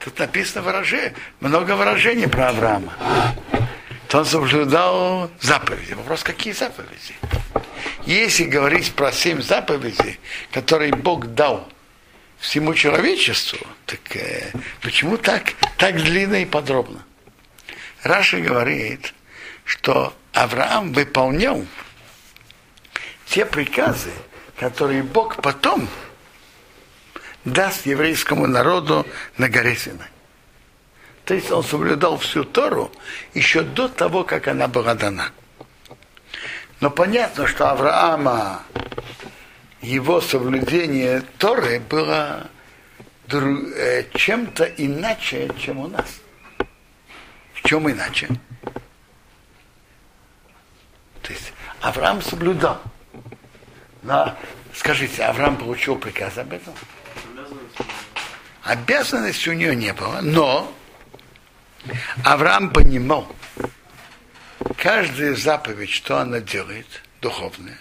[0.05, 2.93] Тут написано выражение, много выражений про Авраама.
[4.09, 5.95] То он соблюдал заповеди.
[5.95, 7.15] Вопрос, какие заповеди?
[8.05, 10.21] Если говорить про семь заповедей,
[10.53, 11.67] которые Бог дал
[12.39, 17.05] всему человечеству, так э, почему так, так длинно и подробно?
[18.03, 19.15] Раша говорит,
[19.65, 21.65] что Авраам выполнял
[23.27, 24.13] те приказы,
[24.59, 25.89] которые Бог потом
[27.45, 29.07] даст еврейскому народу
[29.39, 30.09] на горе Синай.
[31.25, 32.93] То есть он соблюдал всю Тору
[33.35, 35.31] еще до того, как она была дана.
[36.81, 38.63] Но понятно, что Авраама
[39.81, 42.51] его соблюдение Торы было
[43.31, 46.21] э, чем-то иначе, чем у нас.
[47.55, 48.29] В чем иначе?
[51.23, 52.81] То есть Авраам соблюдал.
[54.03, 54.37] Но
[54.73, 56.75] скажите, Авраам получил приказ об этом?
[58.63, 60.73] Обязанности у него не было, но
[62.25, 63.35] Авраам понимал,
[64.77, 66.87] каждая заповедь, что она делает,
[67.21, 67.79] духовная,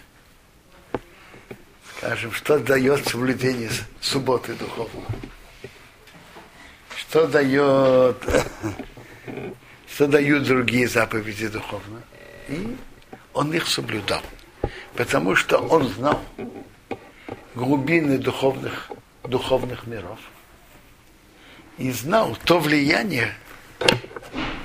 [2.05, 5.07] скажем, что дает соблюдение субботы духовного,
[6.95, 8.17] что дает,
[9.91, 12.03] что дают другие заповеди духовно.
[12.47, 12.77] И
[13.33, 14.21] он их соблюдал,
[14.93, 16.21] потому что он знал
[17.55, 18.91] глубины духовных,
[19.23, 20.19] духовных миров
[21.79, 23.33] и знал то влияние,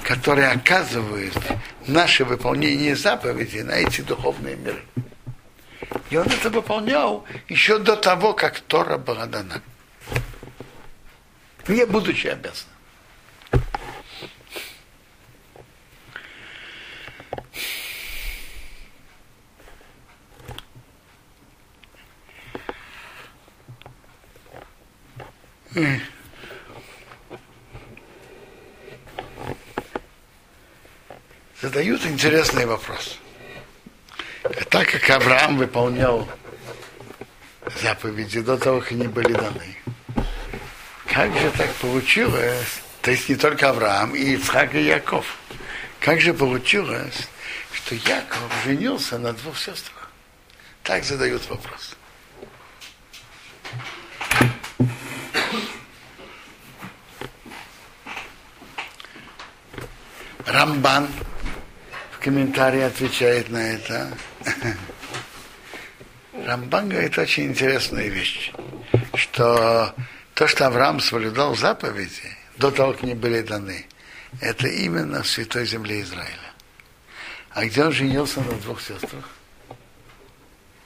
[0.02, 1.38] которое оказывает
[1.86, 4.82] наше выполнение заповедей на эти духовные миры.
[6.10, 9.62] И он это выполнял еще до того, как Тора была дана.
[11.68, 12.66] Не будучи обязан.
[31.60, 33.19] Задают интересный вопрос.
[34.68, 36.28] Так как Авраам выполнял
[37.80, 39.76] заповеди до того, как они были даны,
[41.06, 45.36] как же так получилось, то есть не только Авраам, и Ицхак, и Яков,
[46.00, 47.28] как же получилось,
[47.72, 50.10] что Яков женился на двух сестрах?
[50.82, 51.96] Так задают вопрос.
[60.46, 61.08] Рамбан
[62.10, 64.10] в комментарии отвечает на это.
[66.32, 68.52] Рамбан говорит очень интересную вещь,
[69.14, 69.94] что
[70.34, 73.86] то, что Авраам соблюдал заповеди до того, как они были даны,
[74.40, 76.52] это именно в святой земле Израиля.
[77.50, 79.28] А где он женился на двух сестрах?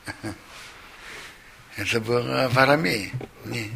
[1.77, 3.11] Это было в Арамее.
[3.45, 3.71] Не.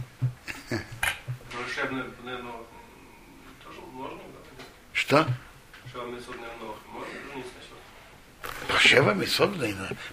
[4.92, 5.26] Что?
[8.78, 9.50] Шева Мисот,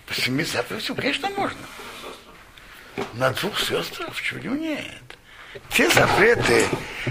[0.07, 1.59] по семи заповедям, конечно, можно.
[3.13, 5.17] На двух сестрах почему нет?
[5.69, 6.65] Те запреты,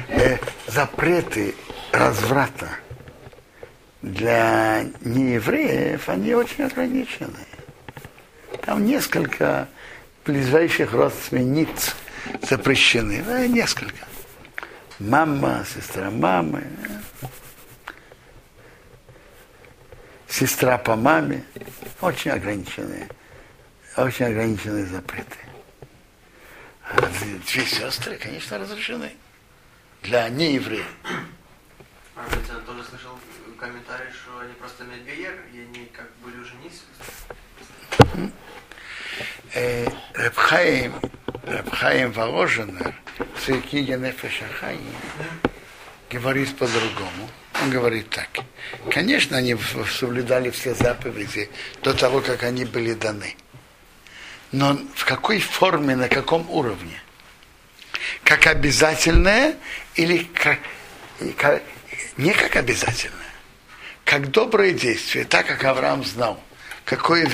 [0.08, 1.54] э, запреты
[1.92, 2.68] разврата
[4.02, 7.38] для неевреев, они очень ограничены.
[8.62, 9.68] Там несколько
[10.24, 11.94] ближайших родственниц
[12.42, 13.22] запрещены.
[13.26, 14.06] Да, несколько.
[14.98, 16.64] Мама, сестра мамы.
[20.34, 21.44] Сестра по маме,
[22.00, 23.08] очень ограниченные,
[23.96, 25.38] очень ограниченные запреты.
[26.90, 29.12] А две сестры, конечно, разрешены
[30.02, 30.86] для неевреев.
[32.16, 33.16] А я тоже слышал
[33.58, 36.70] комментарий, что они просто медгайер, и они как были уже не
[39.54, 40.94] э, Рабхаим,
[41.44, 42.94] Рабхаим Воложенер
[43.36, 44.82] в своей книге Нефешахаим
[46.10, 47.30] говорит по-другому.
[47.62, 48.28] Он говорит так.
[48.90, 49.56] Конечно, они
[49.98, 51.50] соблюдали все заповеди
[51.82, 53.36] до того, как они были даны.
[54.52, 57.00] Но в какой форме, на каком уровне?
[58.22, 59.56] Как обязательное
[59.94, 60.58] или как,
[61.36, 61.62] как,
[62.16, 63.32] не как обязательное,
[64.04, 66.42] как доброе действие, так как Авраам знал,
[66.84, 67.28] какое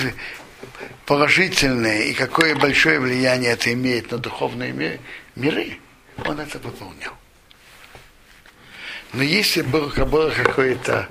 [1.05, 4.99] положительное и какое большое влияние это имеет на духовные
[5.35, 5.77] миры,
[6.25, 7.20] он это выполнял.
[9.13, 11.09] Но если было, было какое-то,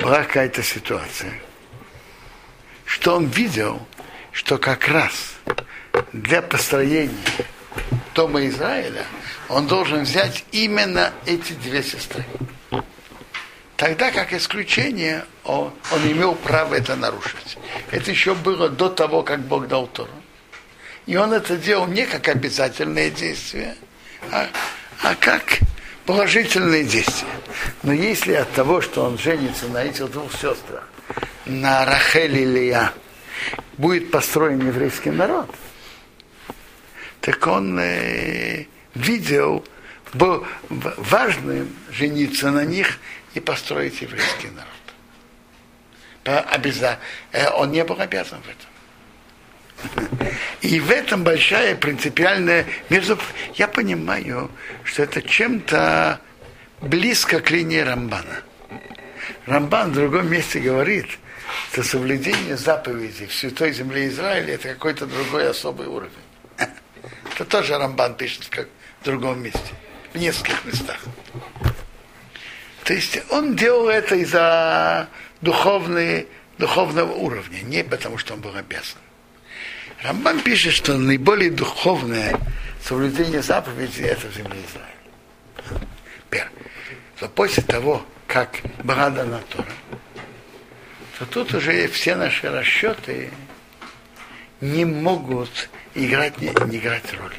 [0.00, 1.32] была какая-то ситуация,
[2.84, 3.86] что он видел,
[4.32, 5.34] что как раз
[6.12, 7.14] для построения
[8.14, 9.04] Дома Израиля
[9.48, 12.24] он должен взять именно эти две сестры.
[13.76, 17.58] Тогда, как исключение, он, он имел право это нарушить.
[17.90, 20.10] Это еще было до того, как Бог дал Тору.
[21.04, 23.76] И он это делал не как обязательное действие,
[24.32, 24.48] а,
[25.02, 25.60] а как
[26.06, 27.28] положительные действия.
[27.82, 30.88] Но если от того, что он женится на этих двух сестрах,
[31.44, 32.92] на Рахель и Лия,
[33.76, 35.52] будет построен еврейский народ,
[37.20, 39.64] так он э, видел
[40.14, 42.98] был важным жениться на них
[43.34, 46.44] и построить еврейский народ.
[46.46, 46.98] Обяза...
[47.32, 48.65] Э, он не был обязан в этом.
[50.62, 53.18] И в этом большая принципиальная между.
[53.54, 54.50] Я понимаю,
[54.84, 56.20] что это чем-то
[56.80, 58.42] близко к линии Рамбана.
[59.46, 61.06] Рамбан в другом месте говорит,
[61.72, 66.12] то соблюдение заповедей в святой земле Израиля это какой-то другой особый уровень.
[67.34, 68.68] Это тоже Рамбан пишет как
[69.00, 69.60] в другом месте,
[70.12, 70.98] в нескольких местах.
[72.84, 75.08] То есть он делал это из-за
[75.42, 78.98] духовного уровня, не потому что он был обязан.
[80.02, 82.38] Рамбан пишет, что наиболее духовное
[82.82, 85.86] соблюдение заповедей это в земле Израиля.
[86.30, 86.52] Первое.
[87.18, 89.72] То после того, как была дана Тора,
[91.18, 93.30] то тут уже все наши расчеты
[94.60, 97.36] не могут играть, не, не играть роли.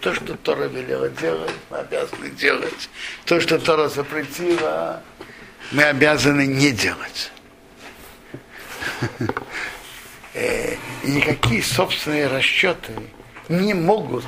[0.00, 2.88] То, что Тора велела делать, мы обязаны делать.
[3.24, 5.02] То, что Тора запретила,
[5.72, 7.32] мы обязаны не делать.
[11.06, 12.92] Никакие собственные расчеты
[13.48, 14.24] не могут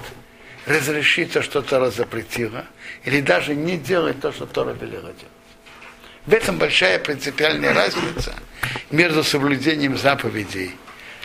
[0.64, 2.64] разрешить то, что Тора запретила,
[3.04, 5.26] или даже не делать то, что Тора велела делать.
[6.26, 8.34] В этом большая принципиальная разница
[8.90, 10.76] между соблюдением заповедей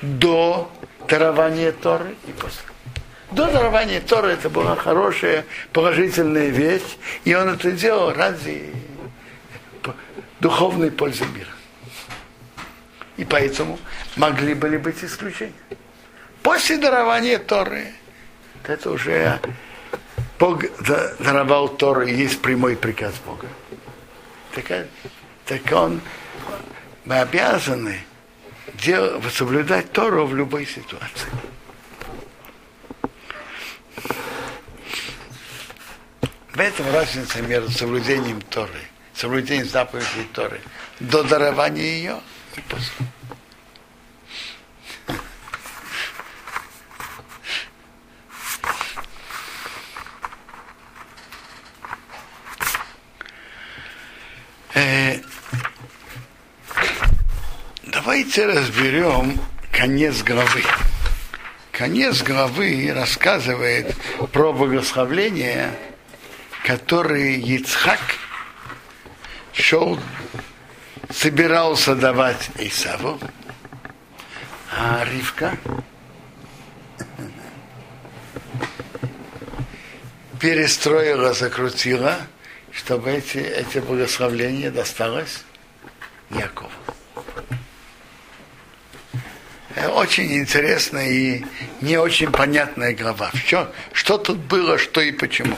[0.02, 0.72] до
[1.08, 2.64] дарования Торы и после.
[3.32, 8.74] До дарования Торы это была хорошая, положительная вещь, и он это делал ради
[10.40, 11.53] духовной пользы мира.
[13.18, 13.80] И поэтому
[14.16, 15.54] могли были быть исключения.
[16.42, 17.94] После дарования Торы,
[18.64, 19.40] это уже
[20.40, 20.64] Бог
[21.20, 23.48] даровал Тору, и есть прямой приказ Бога
[24.54, 24.88] так,
[25.46, 26.02] так он,
[27.06, 28.02] мы обязаны
[28.76, 31.30] дел, соблюдать Тору в любой ситуации.
[36.52, 38.82] В этом разница между соблюдением Торы,
[39.16, 40.62] соблюдением заповедей Торы
[41.00, 42.20] до дарования ее
[54.76, 55.20] Э,
[57.84, 59.40] давайте разберем
[59.72, 60.64] конец главы.
[61.72, 63.96] Конец главы рассказывает
[64.32, 65.72] про благословление,
[66.64, 68.00] которое Ицхак
[69.54, 70.00] шел,
[71.14, 73.20] собирался давать Исаву,
[74.76, 75.58] а Ривка
[80.40, 82.18] перестроила, закрутила–
[82.74, 85.44] чтобы эти, эти благословления досталось
[86.32, 86.72] Якову.
[89.76, 91.46] Э, очень интересная и
[91.82, 93.32] не очень понятная глава.
[93.34, 95.58] Что, что тут было, что и почему.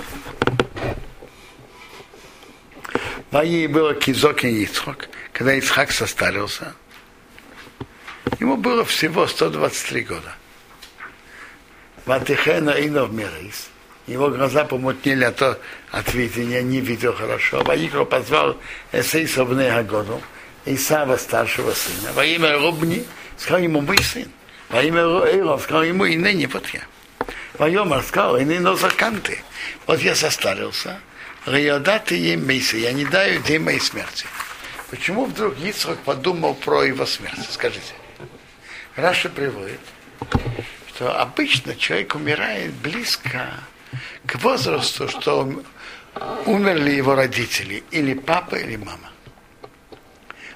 [3.31, 6.73] Ваи было Кизок и Ицхак, когда Ицхак состарился.
[8.39, 10.33] Ему было всего 123 года.
[12.05, 13.69] Ватихена Инов Мирис
[14.07, 15.57] его глаза помутнели от, а
[15.91, 17.63] от видения, не видел хорошо.
[17.63, 18.55] Ваикро позвал
[18.91, 20.21] Эсейса в Негогоду,
[20.65, 22.13] Исава старшего сына.
[22.13, 23.03] Во имя Рубни
[23.38, 24.31] сказал ему, мой сын.
[24.69, 26.81] Во имя Эйров сказал ему, и ныне вот я.
[27.57, 29.39] Вайомар сказал, и ныне заканты.
[29.88, 30.99] Вот я состарился.
[31.45, 34.27] Райодаты ем мейсы, я не даю день моей смерти.
[34.89, 37.47] Почему вдруг Ицхак подумал про его смерть?
[37.49, 37.93] Скажите.
[38.95, 39.79] Раша приводит,
[40.89, 43.51] что обычно человек умирает близко
[44.25, 45.63] к возрасту, что
[46.45, 49.11] умерли его родители, или папа, или мама.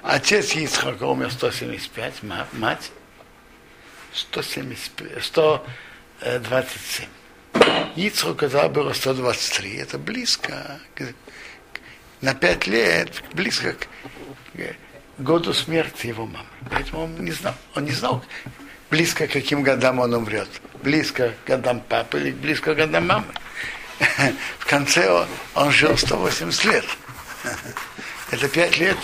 [0.03, 2.23] Отец Ицхака умер 175,
[2.53, 2.91] мать
[4.13, 7.07] 175, 127.
[7.95, 10.79] Ицхаку когда было 123, это близко,
[12.21, 13.75] на пять лет, близко
[15.17, 16.47] году смерти его мамы.
[16.69, 18.23] Поэтому он не знал, он не знал,
[18.89, 20.49] близко к каким годам он умрет.
[20.83, 23.33] Близко к годам папы или близко к годам мамы.
[24.59, 26.85] В конце он, он жил 180 лет.
[28.31, 28.97] Это 5 лет,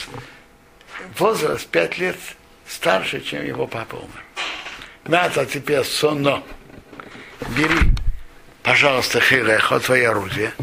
[1.17, 2.17] возраст 5 лет
[2.67, 4.23] старше, чем его папа умер.
[5.05, 6.43] Ната теперь соно.
[7.49, 7.91] Бери,
[8.63, 10.53] пожалуйста, хирехо, твое орудие.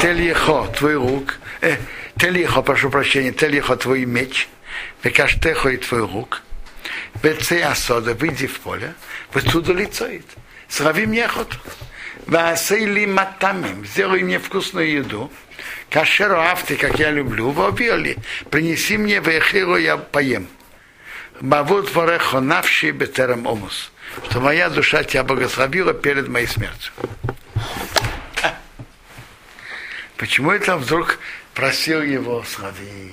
[0.00, 1.38] Тельехо, твой рук.
[1.60, 1.76] Э,
[2.18, 4.48] тельехо, прошу прощения, тельехо, твой меч.
[5.02, 6.42] Векаштехо и твой рук
[7.22, 8.94] Беце асода, выйди в поле,
[9.32, 10.26] оттуда лицоит.
[10.68, 11.56] Срави мне охоту.
[12.26, 15.30] Васейли матамим, сделай мне вкусную еду.
[15.90, 18.16] Кашеру авты, как я люблю, вобили.
[18.50, 20.48] Принеси мне вехиру, я поем.
[21.40, 23.92] Бавут варехо навши бетерем омус.
[24.28, 26.92] Что моя душа тебя благословила перед моей смертью.
[30.16, 31.18] Почему это вдруг
[31.54, 33.12] просил его, смотри,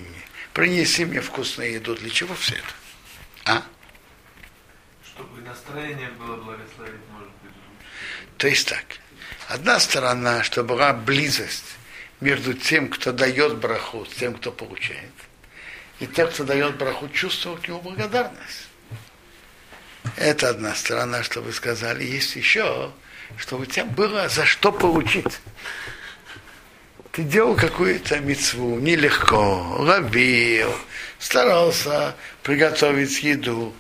[0.54, 1.96] принеси мне вкусную еду.
[1.96, 2.74] Для чего все это?
[3.46, 3.64] А?
[5.06, 7.52] Чтобы настроение было благословить, может быть.
[8.38, 8.86] То есть так.
[9.48, 11.76] Одна сторона, чтобы была близость
[12.22, 15.12] между тем, кто дает браху, с тем, кто получает.
[16.00, 18.68] И те, кто дает браху, чувствуют его благодарность.
[20.16, 22.04] Это одна сторона, что вы сказали.
[22.04, 22.92] Есть еще,
[23.38, 25.40] чтобы у тебя было за что получить.
[27.20, 30.74] Ты делал какую-то мецву, нелегко, ловил,
[31.20, 33.74] старался приготовить еду.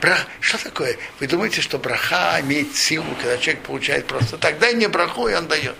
[0.00, 0.16] Бра...
[0.38, 0.96] Что такое?
[1.18, 4.60] Вы думаете, что браха имеет силу, когда человек получает просто так?
[4.60, 5.74] Дай мне браху, и он дает.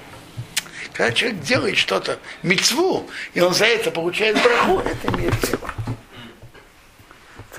[0.92, 5.70] Когда человек делает что-то, мецву, и он за это получает браху, это имеет силу.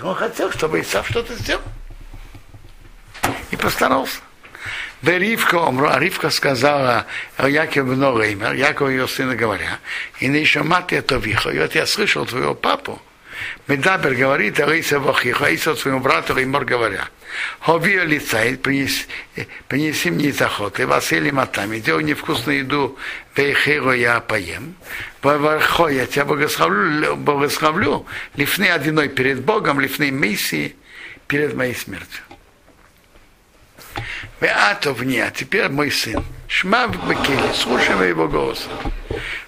[0.04, 1.64] Он хотел, чтобы Исав что-то сделал.
[3.50, 4.20] И постарался.
[5.02, 7.08] Да Ривка, а Ривка сказала
[7.40, 9.80] Яков Бнореймер, Яков ее сына говоря,
[10.20, 13.02] и не еще мать это вихо, и вот я слышал твоего папу,
[13.68, 17.10] Медабер говорит, Алиса Вахиха, Иса своему брату Римор говоря,
[17.60, 19.06] Хови лицай, принеси,
[19.68, 22.98] принеси мне из охоты, Васили матами, делай невкусную еду,
[23.36, 24.76] Вейхеро я поем,
[25.24, 30.76] Вархо я тебя благословлю, благословлю, лифны одиной перед Богом, лифны миссии
[31.28, 32.24] перед моей смертью.
[34.42, 36.26] Веато вне, а теперь мой сын.
[36.48, 38.68] Шма в Бекеле, слушай его голос.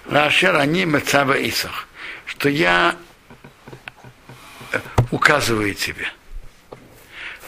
[0.08, 1.88] Рашер они мецава Исах,
[2.26, 2.94] что я
[5.10, 6.06] указываю тебе.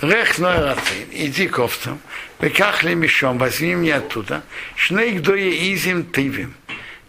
[0.01, 2.01] Рех рацин, иди к овцам,
[2.41, 4.43] веках ли мешом, возьми мне оттуда,
[4.75, 6.55] шнейк дое изим тывим,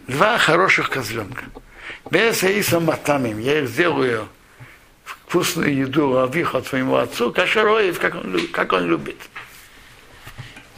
[0.06, 1.44] два хороших козленка.
[2.10, 4.28] Без Аиса матамим, я их сделаю
[5.04, 9.18] вкусную еду, авиха твоему отцу, кашароев, как он, как он любит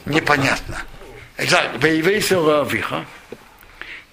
[0.05, 0.83] непонятно.
[1.37, 3.05] Так, Вейвейса Авиха,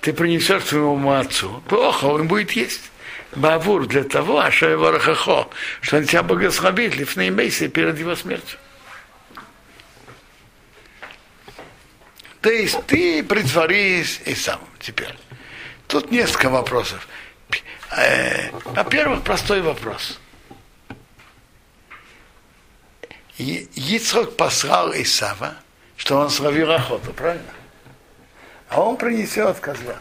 [0.00, 2.90] ты принесешь своему отцу, плохо, он будет есть.
[3.34, 5.50] Бавур для того, а что его рахахо,
[5.82, 8.58] что он тебя благословит лифней мейси перед его смертью.
[12.40, 15.14] То есть ты притворись и сам теперь.
[15.88, 17.06] Тут несколько вопросов.
[18.64, 20.18] Во-первых, простой вопрос.
[23.36, 25.54] Ицхок послал Исава,
[25.98, 27.52] что он словил охоту, правильно?
[28.70, 30.00] А он принесет козлят.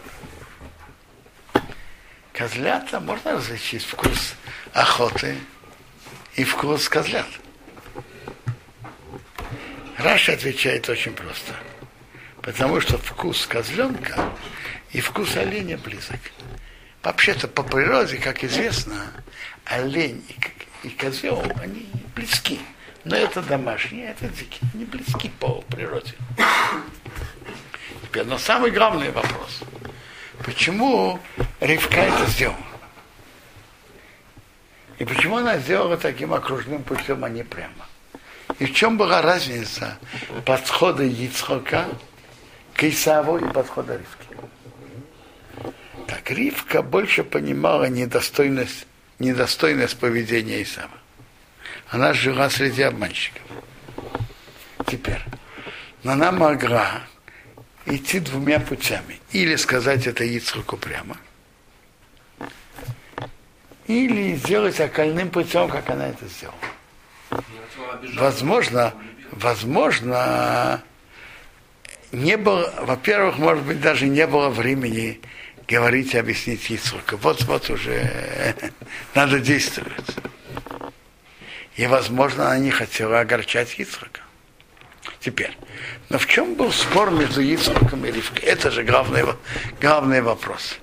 [2.32, 4.34] Козлята можно различить вкус
[4.72, 5.36] охоты
[6.36, 7.26] и вкус козлят.
[9.98, 11.52] Раша отвечает очень просто.
[12.42, 14.30] Потому что вкус козленка
[14.92, 16.20] и вкус оленя близок.
[17.02, 19.12] Вообще-то по природе, как известно,
[19.64, 20.24] олень
[20.84, 22.60] и козел, они близки.
[23.04, 24.30] Но это домашние, это
[24.74, 26.14] не близки по природе.
[28.02, 29.60] Теперь, но самый главный вопрос.
[30.44, 31.18] Почему
[31.60, 32.56] Ривка это сделала?
[34.98, 37.86] И почему она сделала таким окружным путем, а не прямо?
[38.58, 39.98] И в чем была разница
[40.44, 41.86] подхода Яцхока
[42.74, 45.72] к Исаву и подхода Ривки?
[46.06, 48.86] Так, Ривка больше понимала недостойность,
[49.18, 50.97] недостойность поведения Исава.
[51.90, 53.42] Она жила среди обманщиков.
[54.86, 55.20] Теперь,
[56.02, 57.02] но она могла
[57.86, 59.20] идти двумя путями.
[59.32, 61.16] Или сказать это Ицхаку прямо,
[63.86, 66.56] или сделать окольным путем, как она это сделала.
[68.14, 68.94] Возможно,
[69.32, 70.82] возможно,
[72.12, 75.20] не было, во-первых, может быть, даже не было времени
[75.66, 77.16] говорить и объяснить Ицхаку.
[77.16, 78.54] Вот, вот уже
[79.14, 80.16] надо действовать.
[81.78, 84.20] И, возможно, она не хотела огорчать Ицхака.
[85.20, 85.56] Теперь,
[86.08, 88.42] но в чем был спор между Ицхаком и Ривкой?
[88.42, 89.24] Это же главный,
[89.80, 90.76] главный вопрос.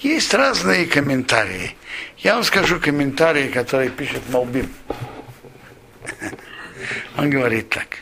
[0.00, 1.76] Есть разные комментарии.
[2.16, 4.72] Я вам скажу комментарии, которые пишет Малбим.
[7.18, 7.98] Он говорит так.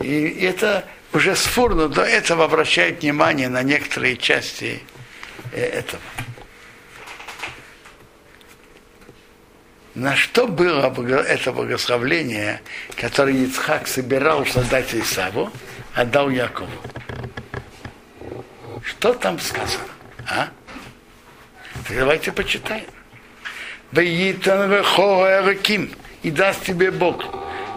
[0.00, 4.80] И это уже спорно до этого обращает внимание на некоторые части
[5.52, 6.00] э, этого.
[9.94, 12.60] На что было это благословление,
[12.96, 15.50] которое Ицхак собирался дать Исаву,
[15.94, 16.70] отдал Якову.
[18.84, 19.84] Что там сказано?
[20.28, 20.48] А?
[21.86, 22.84] Так давайте почитаем.
[26.22, 27.24] И даст тебе Бог.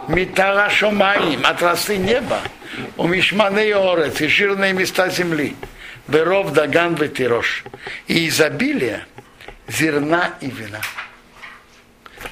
[0.07, 2.41] Митара шомаим, от росы неба,
[2.97, 5.55] у мишманы орец, и жирные места земли.
[6.07, 7.64] Беров, даган, ветирош.
[8.07, 9.05] И изобилие
[9.70, 10.82] зерна и вина.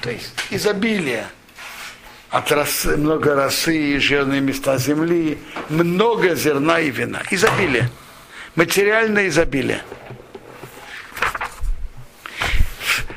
[0.00, 1.26] То есть изобилие
[2.30, 5.38] от росы, много росы и жирные места земли,
[5.68, 7.22] много зерна и вина.
[7.30, 7.90] Изобилие.
[8.54, 9.82] Материальное изобилие.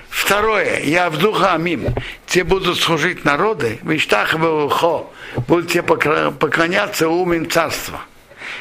[0.09, 1.93] Второе, я в духа амим,
[2.25, 4.31] те будут служить народы, мечтах
[4.71, 5.13] хо,
[5.47, 8.01] будут тебе поклоняться умен царства.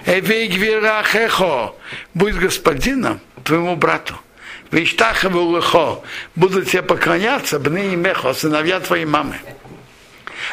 [0.04, 1.74] Эвей гвирахехо,
[2.12, 4.14] будь господином, твоему брату.
[4.70, 6.02] Виштахаву лехо,
[6.34, 9.38] будут тебе поклоняться, бны и мехо, сыновья твоей мамы.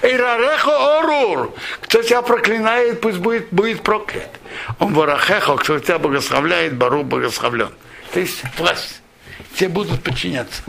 [0.02, 4.30] Эйрарехо орур, кто тебя проклинает, пусть будет, будет проклят.
[4.80, 7.72] Он ворахехо, кто тебя благословляет, бару благословлен.
[8.14, 9.02] То есть власть.
[9.56, 10.64] Тебе будут подчиняться.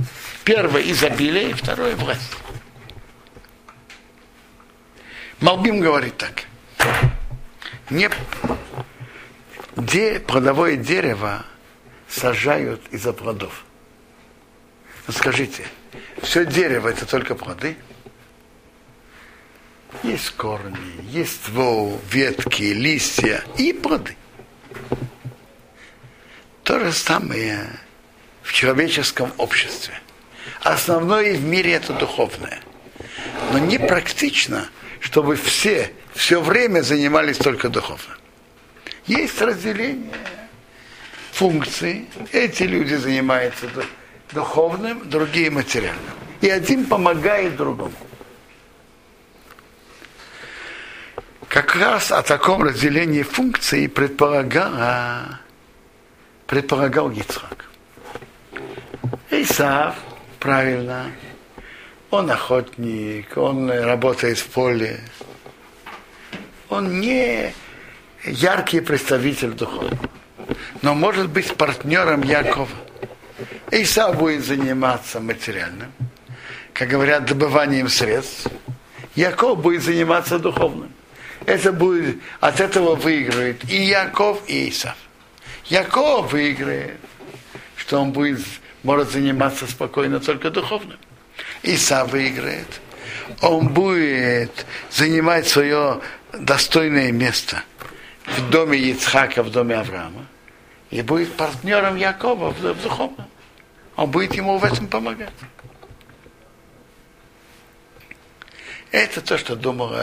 [0.45, 2.33] Первое изобилие, второе власть.
[5.41, 6.45] Малбим говорит так.
[7.91, 8.11] Не,
[9.77, 11.45] где плодовое дерево
[12.13, 13.65] сажают из-за плодов.
[15.07, 15.65] Ну, скажите,
[16.23, 17.77] все дерево это только плоды?
[20.03, 20.77] Есть корни,
[21.09, 24.17] есть ствол, ветки, листья и плоды.
[26.65, 27.69] То же самое
[28.43, 30.01] в человеческом обществе.
[30.63, 32.61] Основное в мире это духовное.
[33.53, 34.69] Но не практично,
[35.01, 38.17] чтобы все все время занимались только духовным.
[39.07, 40.13] Есть разделение
[41.43, 42.07] функций.
[42.31, 43.67] Эти люди занимаются
[44.33, 46.15] духовным, другие материальным.
[46.41, 47.93] И один помогает другому.
[51.49, 54.73] Как раз о таком разделении функций предполагал,
[56.47, 57.65] предполагал Гицхак.
[59.31, 59.97] Исав,
[60.39, 61.11] правильно,
[62.11, 65.01] он охотник, он работает в поле,
[66.69, 67.53] он не
[68.25, 69.99] яркий представитель духовного,
[70.83, 72.69] но может быть партнером Якова.
[73.71, 75.93] Иса будет заниматься материальным,
[76.73, 78.49] как говорят, добыванием средств.
[79.15, 80.93] Яков будет заниматься духовным.
[81.47, 84.97] Это будет, от этого выиграет и Яков, и Исав.
[85.67, 86.99] Яков выиграет,
[87.77, 88.41] что он будет,
[88.83, 90.99] может заниматься спокойно только духовным.
[91.63, 92.69] Иса выиграет.
[93.41, 96.01] Он будет занимать свое
[96.33, 97.63] достойное место
[98.27, 100.27] в доме Ицхака, в доме Авраама,
[100.93, 103.27] и будет партнером Якова в, духовном.
[103.97, 105.33] Он будет ему в этом помогать.
[108.91, 109.95] Это то, что думал,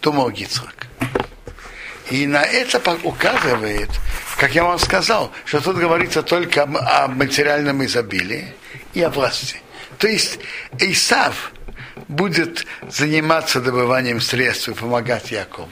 [0.00, 0.86] думал Гицхак.
[2.10, 3.90] И на это указывает,
[4.38, 8.54] как я вам сказал, что тут говорится только о материальном изобилии
[8.94, 9.60] и о власти.
[9.98, 10.38] То есть
[10.78, 11.52] Исав
[12.06, 15.68] будет заниматься добыванием средств и помогать Якову.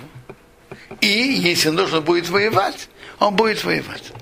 [1.00, 4.12] И если нужно будет воевать, он будет воевать.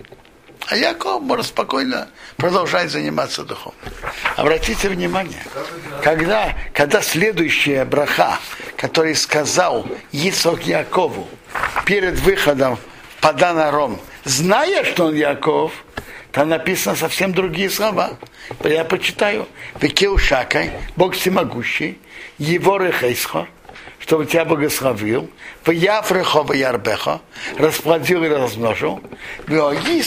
[0.67, 3.75] А Яков может спокойно продолжать заниматься духом.
[4.37, 5.43] Обратите внимание,
[6.03, 8.39] когда, когда следующая браха,
[8.77, 11.29] который сказал Исок Якову
[11.85, 15.73] перед выходом в Паданаром, зная, что он Яков,
[16.33, 18.13] там написано совсем другие слова.
[18.65, 19.47] Я почитаю.
[19.81, 21.99] Векеу шакай, Бог всемогущий,
[22.39, 23.47] его рехейсхо,
[24.05, 25.31] чтобы тебя благословил,
[26.43, 27.23] в ярбехо,
[27.57, 29.01] расплодил и размножил,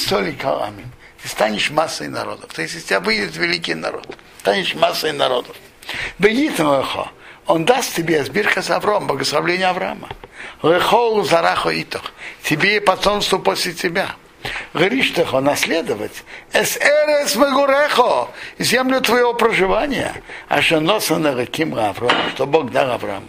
[0.05, 0.91] только амин.
[1.21, 2.53] Ты станешь массой народов.
[2.53, 4.05] То есть, из тебя выйдет великий народ,
[4.41, 5.55] станешь массой народов.
[6.19, 7.09] Бегитмахо,
[7.47, 10.09] он даст тебе сбирка с Авраам, благословление Авраама.
[10.61, 14.11] Лехоу зарахо итох, тебе и потомство после тебя.
[14.75, 16.23] Гриштехо наследовать,
[16.53, 18.29] эсэрес мегурехо,
[18.59, 23.27] землю твоего проживания, а что носа на Раким Авраам, что Бог дал Аврааму.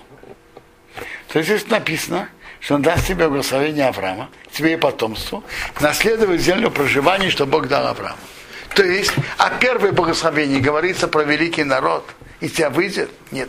[1.28, 2.28] То есть здесь написано,
[2.60, 5.44] что он даст тебе благословение Авраама, тебе и потомству,
[5.80, 8.18] наследовать землю проживания, что Бог дал Аврааму.
[8.74, 12.08] То есть, а первое благословение говорится про великий народ,
[12.40, 13.10] и тебя выйдет?
[13.30, 13.48] Нет.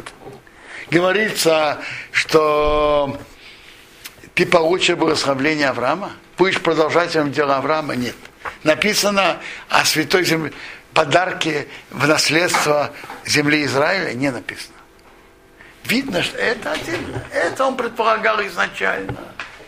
[0.89, 1.79] Говорится,
[2.11, 3.19] что
[4.33, 7.95] ты получишь благословение Авраама, будешь продолжать дело Авраама?
[7.95, 8.15] Нет.
[8.63, 9.37] Написано
[9.69, 10.51] о святой земле,
[10.93, 12.91] подарке в наследство
[13.25, 14.13] земли Израиля?
[14.13, 14.78] Не написано.
[15.85, 17.23] Видно, что это отдельно.
[17.33, 19.17] Это он предполагал изначально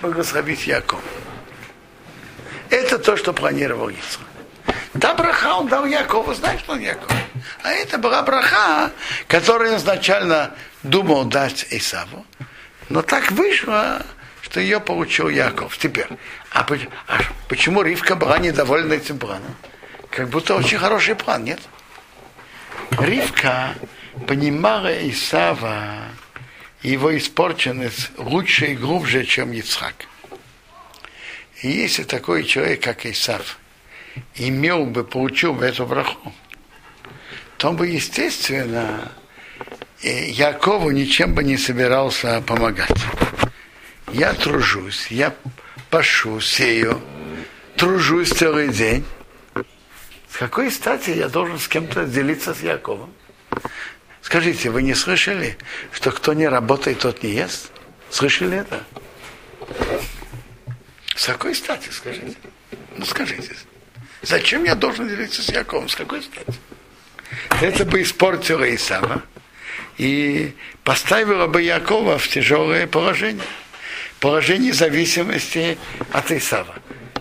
[0.01, 1.01] благословить Яков.
[2.69, 4.27] Это то, что планировал Исраиль.
[4.93, 7.11] Да, браха он дал Якову, знаешь, что он Яков.
[7.63, 8.91] А это была браха,
[9.27, 10.51] которую изначально
[10.83, 12.25] думал дать Исаву.
[12.89, 14.05] Но так вышло,
[14.41, 15.77] что ее получил Яков.
[15.77, 16.07] Теперь,
[16.51, 16.65] а,
[17.07, 19.55] а почему Ривка была недовольна этим планом?
[20.09, 21.59] Как будто очень хороший план, нет?
[22.91, 23.75] Ривка
[24.27, 26.09] понимала Исава
[26.81, 30.07] его испорченность лучше и глубже, чем Ицхак.
[31.61, 33.59] И если такой человек, как Исав,
[34.35, 36.33] имел бы, получил бы эту браху,
[37.57, 39.11] то он бы, естественно,
[40.01, 42.89] Якову ничем бы не собирался помогать
[44.13, 45.33] я тружусь, я
[45.89, 47.01] пашу, сею,
[47.75, 49.05] тружусь целый день.
[50.29, 53.13] С какой стати я должен с кем-то делиться с Яковом?
[54.21, 55.57] Скажите, вы не слышали,
[55.91, 57.71] что кто не работает, тот не ест?
[58.09, 58.83] Слышали это?
[61.15, 62.35] С какой стати, скажите?
[62.97, 63.55] Ну, скажите.
[64.21, 65.89] Зачем я должен делиться с Яковом?
[65.89, 66.59] С какой стати?
[67.61, 69.23] Это бы испортило Исава
[69.97, 73.45] и поставило бы Якова в тяжелое положение.
[74.19, 75.77] Положение зависимости
[76.11, 76.75] от Исава.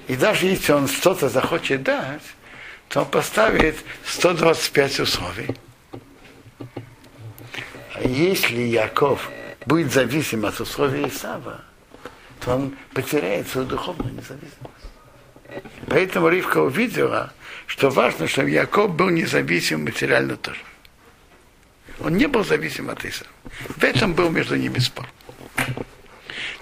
[0.09, 2.23] И даже если он что-то захочет дать,
[2.89, 3.77] то он поставит
[4.07, 5.49] 125 условий.
[8.05, 9.31] Если Яков
[9.67, 11.61] будет зависим от условий Исава,
[12.41, 14.57] то он потеряет свою духовную независимость.
[15.89, 17.33] Поэтому Ривка увидела,
[17.67, 20.61] что важно, чтобы Яков был независим материально тоже.
[22.01, 23.31] Он не был зависим от Исава.
[23.77, 25.07] В этом был между ними спор.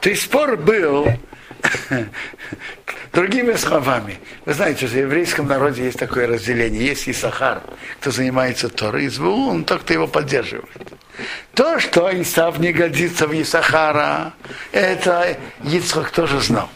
[0.01, 1.07] То есть спор был
[3.12, 4.18] другими словами.
[4.45, 6.86] Вы знаете, что в еврейском народе есть такое разделение.
[6.86, 7.62] Есть Исахар,
[8.01, 10.97] кто занимается Торой, и Звулун, тот, кто его поддерживает.
[11.54, 14.34] То, что Исав не годится в Исахара,
[14.72, 16.68] это Ицхак тоже знал.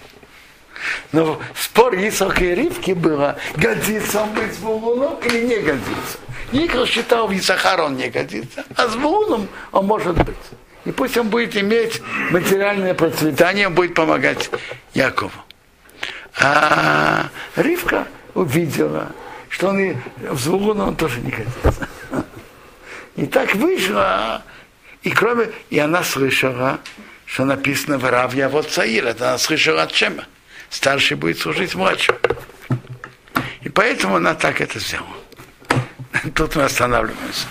[1.13, 6.19] Но спор Исака и Ривки было, годится он быть Звулуном или не годится.
[6.53, 10.37] Икр считал, в Исахара он не годится, а с Звулуном он может быть.
[10.85, 14.51] И пусть он будет иметь материальное процветание, он будет помогать
[14.95, 15.31] Якову.
[16.41, 19.13] А Ривка увидела,
[19.49, 21.89] что он и в Звулуна он тоже не годится.
[23.17, 24.43] И так вышло,
[25.03, 26.81] и кроме, и она слышала,
[27.27, 30.25] что написано в Равья вот Цаир, это она слышала от Чема.
[30.71, 32.19] Старший будет служить младшему.
[33.63, 35.09] И поэтому она так это сделала.
[36.35, 37.47] Тут мы останавливаемся.